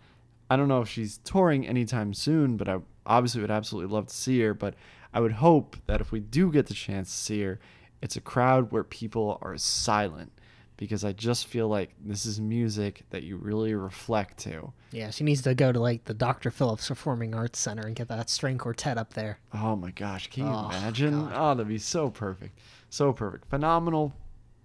[0.51, 4.15] I don't know if she's touring anytime soon, but I obviously would absolutely love to
[4.15, 4.55] see her.
[4.55, 4.75] But
[5.13, 7.61] I would hope that if we do get the chance to see her,
[8.03, 10.33] it's a crowd where people are silent
[10.77, 14.73] because I just feel like this is music that you really reflect to.
[14.91, 16.51] yeah she needs to go to like the Dr.
[16.51, 20.45] Phillips Performing Arts Center and get that string quartet up there Oh my gosh, can
[20.47, 21.27] you Oh, imagine?
[21.29, 21.33] God.
[21.35, 22.59] Oh, that'd be so perfect.
[22.91, 23.49] So perfect.
[23.51, 24.13] Phenomenal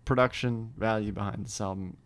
[0.06, 1.98] production value behind this album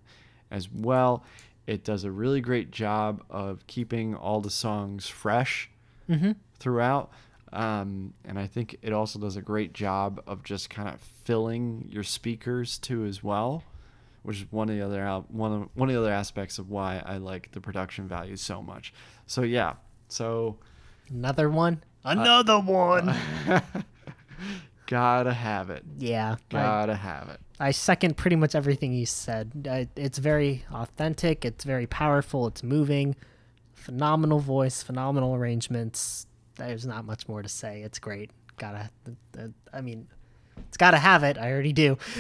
[0.52, 1.24] as well.
[1.66, 5.70] It does a really great job of keeping all the songs fresh
[6.10, 6.34] mm-hmm.
[6.60, 7.12] throughout.
[7.54, 11.88] Um, and I think it also does a great job of just kind of filling
[11.90, 13.64] your speakers too as well,
[14.24, 17.02] which is one of the other one of one of the other aspects of why
[17.06, 18.94] I like the production value so much.
[19.28, 19.74] So yeah,
[20.08, 20.58] so
[21.10, 23.16] another one another one
[24.88, 25.84] gotta have it.
[25.98, 27.40] yeah Gotta have it.
[27.60, 29.68] I second pretty much everything you said.
[29.70, 31.46] Uh, it's very authentic.
[31.46, 32.48] It's very powerful.
[32.48, 33.16] It's moving.
[33.74, 34.82] Phenomenal voice.
[34.84, 36.26] Phenomenal arrangements.
[36.56, 37.82] There's not much more to say.
[37.82, 38.32] It's great.
[38.58, 38.90] Gotta.
[39.38, 40.08] Uh, I mean,
[40.68, 41.38] it's gotta have it.
[41.38, 41.98] I already do.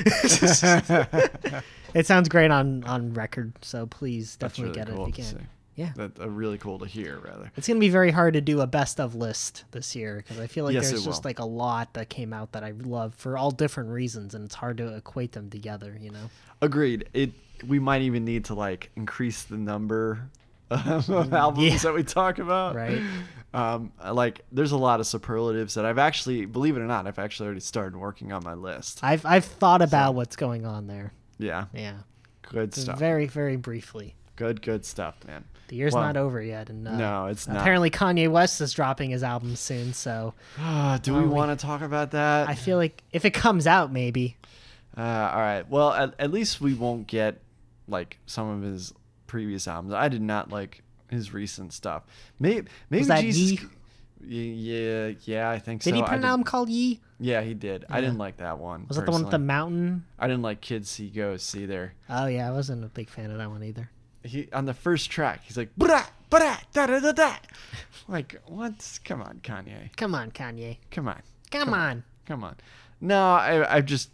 [1.95, 3.53] it sounds great on on record.
[3.61, 5.47] So please definitely really get cool it if you can.
[5.75, 5.91] Yeah.
[5.95, 7.51] That uh, really cool to hear, rather.
[7.57, 10.47] It's gonna be very hard to do a best of list this year because I
[10.47, 11.29] feel like Yes, there's just will.
[11.29, 14.55] like a lot that came out that I love for all different reasons, and it's
[14.55, 15.97] hard to equate them together.
[15.99, 16.29] You know.
[16.61, 17.09] Agreed.
[17.13, 17.31] It.
[17.65, 20.29] We might even need to like increase the number
[20.73, 21.77] albums Yeah.
[21.77, 22.75] that we talk about.
[22.75, 23.01] Right.
[23.53, 27.19] Um, like there's a lot of superlatives that I've actually, believe it or not, I've
[27.19, 28.99] actually already started working on my list.
[29.03, 31.13] I've I've thought about what's going on there.
[31.37, 31.65] Yeah.
[31.73, 31.97] Yeah,
[32.49, 32.97] Good stuff.
[32.97, 34.15] very very briefly.
[34.35, 35.43] good, good stuff, man.
[35.67, 37.57] The year's Well, not over yet, and uh, no, it's not.
[37.57, 40.33] Apparently, Kanye West is dropping his album soon, so
[41.03, 42.49] do we we- want to talk about that?
[42.49, 44.35] I feel like if it comes out, maybe.
[44.97, 45.67] Uh, all right.
[45.69, 47.39] Well, at, at least we won't get
[47.87, 48.93] like some of his
[49.33, 49.95] previous albums.
[49.95, 52.03] I did not like his recent stuff.
[52.39, 53.63] Maybe maybe that Jesus.
[54.21, 54.51] Ye?
[54.51, 55.95] Yeah, yeah, I think Did so.
[55.95, 57.01] Did he put an album called Ye?
[57.19, 57.83] Yeah, he did.
[57.89, 58.85] I didn't like that one.
[58.87, 60.05] Was that the one with the mountain?
[60.19, 61.95] I didn't like Kids See Ghosts either.
[62.07, 63.89] Oh yeah, I wasn't a big fan of that one either.
[64.21, 67.33] He on the first track, he's like bra bra da da da da.
[68.07, 68.99] Like what?
[69.03, 69.95] Come on, Kanye.
[69.97, 70.77] Come on, Kanye.
[70.91, 71.21] Come on.
[71.49, 72.03] Come, Come on.
[72.27, 72.55] Come on.
[73.01, 74.11] No, I I just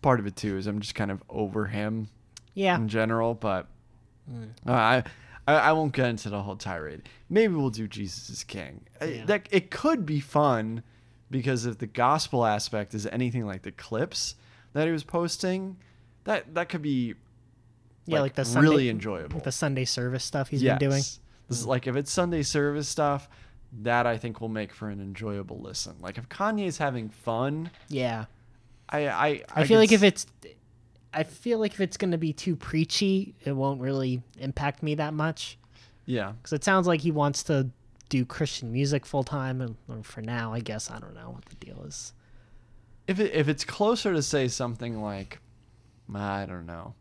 [0.00, 2.08] part of it too is I'm just kind of over him.
[2.54, 2.76] Yeah.
[2.76, 3.66] in general, but
[4.30, 4.50] Mm.
[4.66, 5.02] uh, I,
[5.46, 7.02] I I won't get into the whole tirade.
[7.28, 8.82] Maybe we'll do Jesus is King.
[9.02, 9.24] Yeah.
[9.26, 10.82] That it could be fun
[11.30, 14.36] because if the gospel aspect is anything like the clips
[14.72, 15.76] that he was posting,
[16.24, 17.14] that that could be
[18.06, 19.40] Yeah, like, the Sunday, really enjoyable.
[19.40, 20.78] the Sunday service stuff he's yes.
[20.78, 21.02] been doing.
[21.48, 23.28] This is like if it's Sunday service stuff,
[23.82, 25.96] that I think will make for an enjoyable listen.
[26.00, 28.26] Like if Kanye's having fun, Yeah.
[28.88, 30.26] I I I, feel could like if it's
[31.14, 34.94] I feel like if it's going to be too preachy, it won't really impact me
[34.96, 35.58] that much
[36.06, 37.70] yeah cuz it sounds like he wants to
[38.10, 41.44] do Christian music full time and or for now, I guess I don't know what
[41.46, 42.12] the deal is.
[43.06, 45.38] if it, if it's closer to say something like
[46.14, 46.94] I don't know,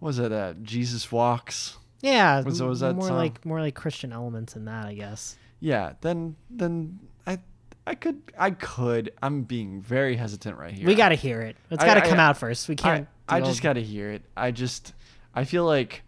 [0.00, 1.78] was it uh, Jesus walks?
[2.02, 3.16] Yeah, Was- was that more song?
[3.16, 5.36] like more like Christian elements in that, I guess.
[5.60, 7.38] Yeah, then then I
[7.86, 8.20] I could.
[8.38, 9.12] I could.
[9.22, 10.86] I'm being very hesitant right here.
[10.86, 11.56] We got to hear it.
[11.70, 12.68] It's got to I- come out first.
[12.68, 13.08] We can't.
[13.28, 14.22] I just got to hear it.
[14.36, 14.92] I just.
[15.34, 16.02] I feel like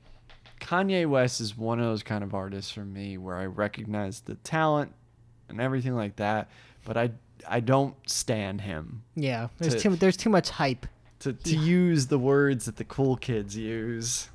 [0.61, 4.35] Kanye West is one of those kind of artists for me where I recognize the
[4.37, 4.93] talent
[5.49, 6.49] and everything like that,
[6.85, 7.11] but I
[7.49, 9.03] I don't stand him.
[9.14, 10.87] Yeah, there's to- too there's too much hype.
[11.21, 14.29] To to use the words that the cool kids use.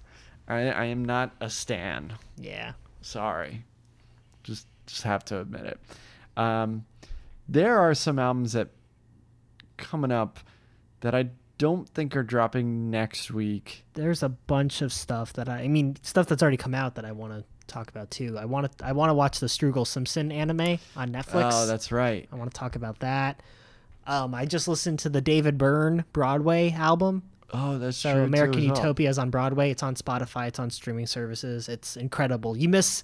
[0.48, 2.14] I I am not a stan.
[2.38, 2.74] Yeah.
[3.02, 3.64] Sorry.
[4.44, 5.80] Just just have to admit it.
[6.38, 6.86] Um,
[7.48, 8.70] there are some albums that
[9.78, 10.40] coming up
[11.02, 11.30] that I
[11.62, 13.86] don't think are dropping next week.
[13.94, 17.06] There's a bunch of stuff that I, I mean, stuff that's already come out that
[17.06, 18.36] I want to talk about too.
[18.38, 21.52] I want to I want to watch the Sturgill Simpson anime on Netflix.
[21.54, 22.28] Oh, that's right.
[22.32, 23.44] I want to talk about that.
[24.08, 27.22] Um, I just listened to the David Byrne Broadway album.
[27.54, 28.24] Oh, that's So true.
[28.24, 28.78] American as well.
[28.78, 29.70] Utopia is on Broadway.
[29.70, 30.48] It's on Spotify.
[30.48, 31.70] It's on streaming services.
[31.70, 32.58] It's incredible.
[32.58, 33.04] You miss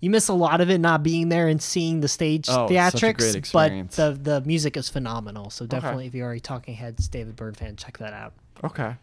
[0.00, 2.92] you miss a lot of it not being there and seeing the stage Oh, theatrics,
[2.92, 5.50] such a great but the the music is phenomenal.
[5.50, 8.34] So definitely, if you're already Talking Heads David Byrne fan, check that out.
[8.64, 8.94] Okay.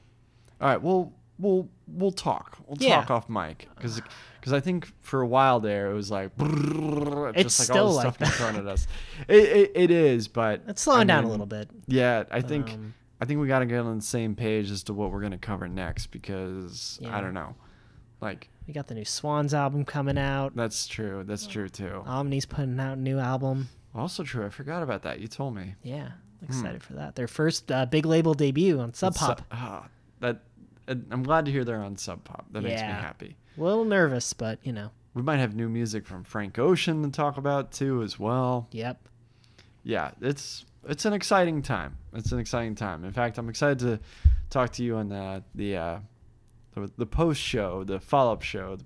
[0.62, 0.82] All right.
[0.82, 2.58] Well, we'll we'll talk.
[2.68, 3.02] We'll Yeah.
[3.02, 4.02] talk off mic because
[4.40, 7.96] because I think for a while there it was like It's just like all this
[7.96, 8.88] like stuff being thrown at us.
[9.28, 11.70] It, it, it is, but It's slowing I down a little bit.
[11.88, 14.84] Yeah, I think Um, I think we got to get on the same page as
[14.84, 17.18] to what we're gonna cover next because Yeah.
[17.18, 17.56] I don't know.
[18.22, 20.56] Like We got the new Swans album coming out.
[20.56, 21.24] that's true.
[21.26, 22.04] That's true too.
[22.06, 23.70] Omni's putting out a new album.
[23.96, 24.46] Also true.
[24.46, 25.20] I forgot about that.
[25.20, 25.76] You told me.
[25.84, 26.12] Yeah,
[26.42, 27.16] excited for that.
[27.16, 29.42] Their first uh, big label debut on Sub Su- Pop.
[29.52, 29.88] ah,
[30.22, 30.42] that
[30.88, 32.46] uh, I'm glad to hear they're on Sub Pop.
[32.52, 33.02] That makes me Yeah.
[33.02, 33.36] happy.
[33.58, 34.92] A little nervous, but you know.
[35.14, 38.68] We might have new music from Frank Ocean to talk about too as well.
[38.72, 39.08] Yep.
[39.84, 41.98] yeah, it's it's an exciting time.
[42.14, 43.06] It's an exciting time.
[43.06, 44.00] In fact, I'm excited to
[44.50, 46.00] talk to you on the the uh,
[46.76, 48.86] the, the post show, the follow up show, the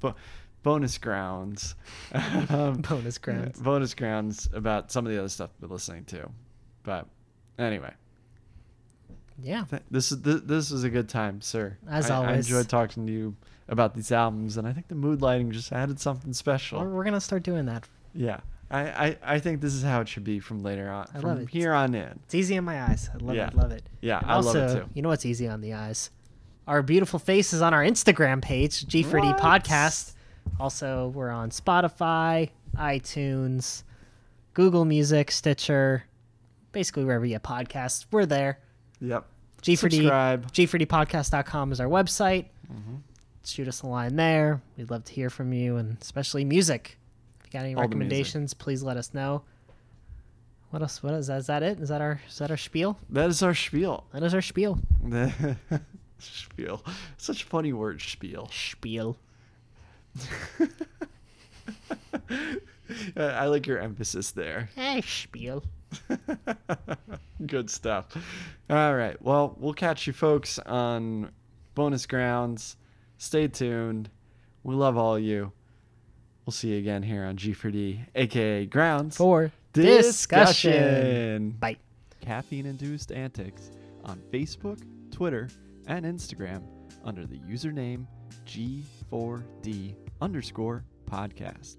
[0.00, 0.14] bo-
[0.62, 1.74] bonus grounds,
[2.48, 3.60] um, Bonus grounds.
[3.60, 6.28] bonus grounds about some of the other stuff we're listening to.
[6.82, 7.06] But
[7.58, 7.92] anyway,
[9.40, 9.64] Yeah.
[9.70, 11.76] th- this is this, this was a good time, sir.
[11.88, 13.36] As I, I enjoyed talking to you
[13.68, 16.80] about these albums, and I think the mood lighting just added something special.
[16.80, 17.86] We're, we're gonna start doing that.
[18.14, 18.40] Yeah.
[18.70, 21.08] I, I, I think this is how it should be from later on.
[21.14, 21.48] I from love it.
[21.48, 22.20] here on in.
[22.24, 23.08] It's easy on my eyes.
[23.14, 23.46] I love Yeah.
[23.48, 23.54] it.
[23.54, 23.82] Love it.
[24.02, 24.88] Yeah, And I also, love it too.
[24.92, 26.10] you know what's easy on the eyes?
[26.68, 29.38] Our beautiful faces on our Instagram page, G4D What?
[29.38, 30.12] Podcast.
[30.60, 33.84] Also, we're on Spotify, iTunes,
[34.52, 36.04] Google Music, Stitcher,
[36.72, 38.04] basically wherever you get podcasts.
[38.10, 38.58] We're there.
[39.00, 39.24] Yep.
[39.62, 40.52] G4D, Subscribe.
[40.52, 42.48] G4Dpodcast.com is our website.
[42.70, 42.96] Mm-hmm.
[43.46, 44.60] Shoot us a line there.
[44.76, 46.98] We'd love to hear from you, and especially music.
[47.40, 49.42] If you got any All recommendations, please let us know.
[50.68, 51.02] What else?
[51.02, 51.38] What is that?
[51.38, 51.80] Is that it?
[51.80, 52.98] Is that our is that our spiel?
[53.08, 54.04] That is our spiel.
[54.12, 54.78] That is our spiel.
[56.18, 56.84] spiel.
[57.16, 58.48] Such a funny word, spiel.
[58.52, 59.16] Spiel.
[62.30, 62.58] I
[63.16, 64.70] I like your emphasis there.
[64.74, 65.64] Hey, spiel.
[67.46, 68.06] Good stuff.
[68.68, 69.20] All right.
[69.22, 71.30] Well, we'll catch you folks on
[71.74, 72.76] bonus grounds.
[73.18, 74.10] Stay tuned.
[74.62, 75.52] We love all you.
[76.44, 79.16] We'll see you again here on G4D, aka Grounds.
[79.16, 81.50] For discussion.
[81.50, 81.76] Bye.
[82.20, 83.70] Caffeine Induced Antics
[84.04, 85.48] on Facebook, Twitter,
[85.88, 86.62] and Instagram
[87.04, 88.06] under the username
[88.46, 91.78] G4D underscore podcast.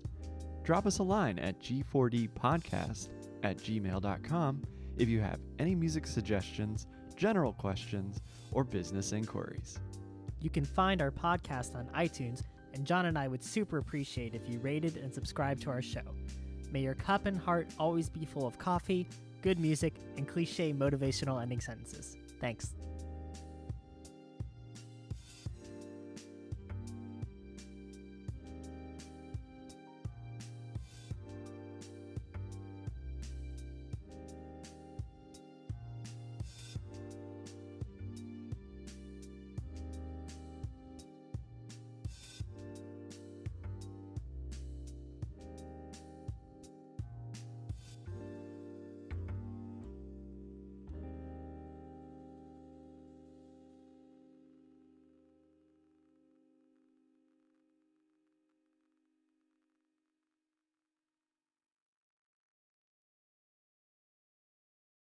[0.64, 3.10] Drop us a line at G4D podcast
[3.44, 4.64] at gmail.com
[4.98, 8.20] if you have any music suggestions, general questions,
[8.52, 9.80] or business inquiries.
[10.42, 12.44] You can find our podcast on iTunes,
[12.74, 16.02] and John and I would super appreciate if you rated and subscribed to our show.
[16.72, 19.08] May your cup and heart always be full of coffee,
[19.42, 22.16] good music, and cliche motivational ending sentences.
[22.40, 22.76] Thanks.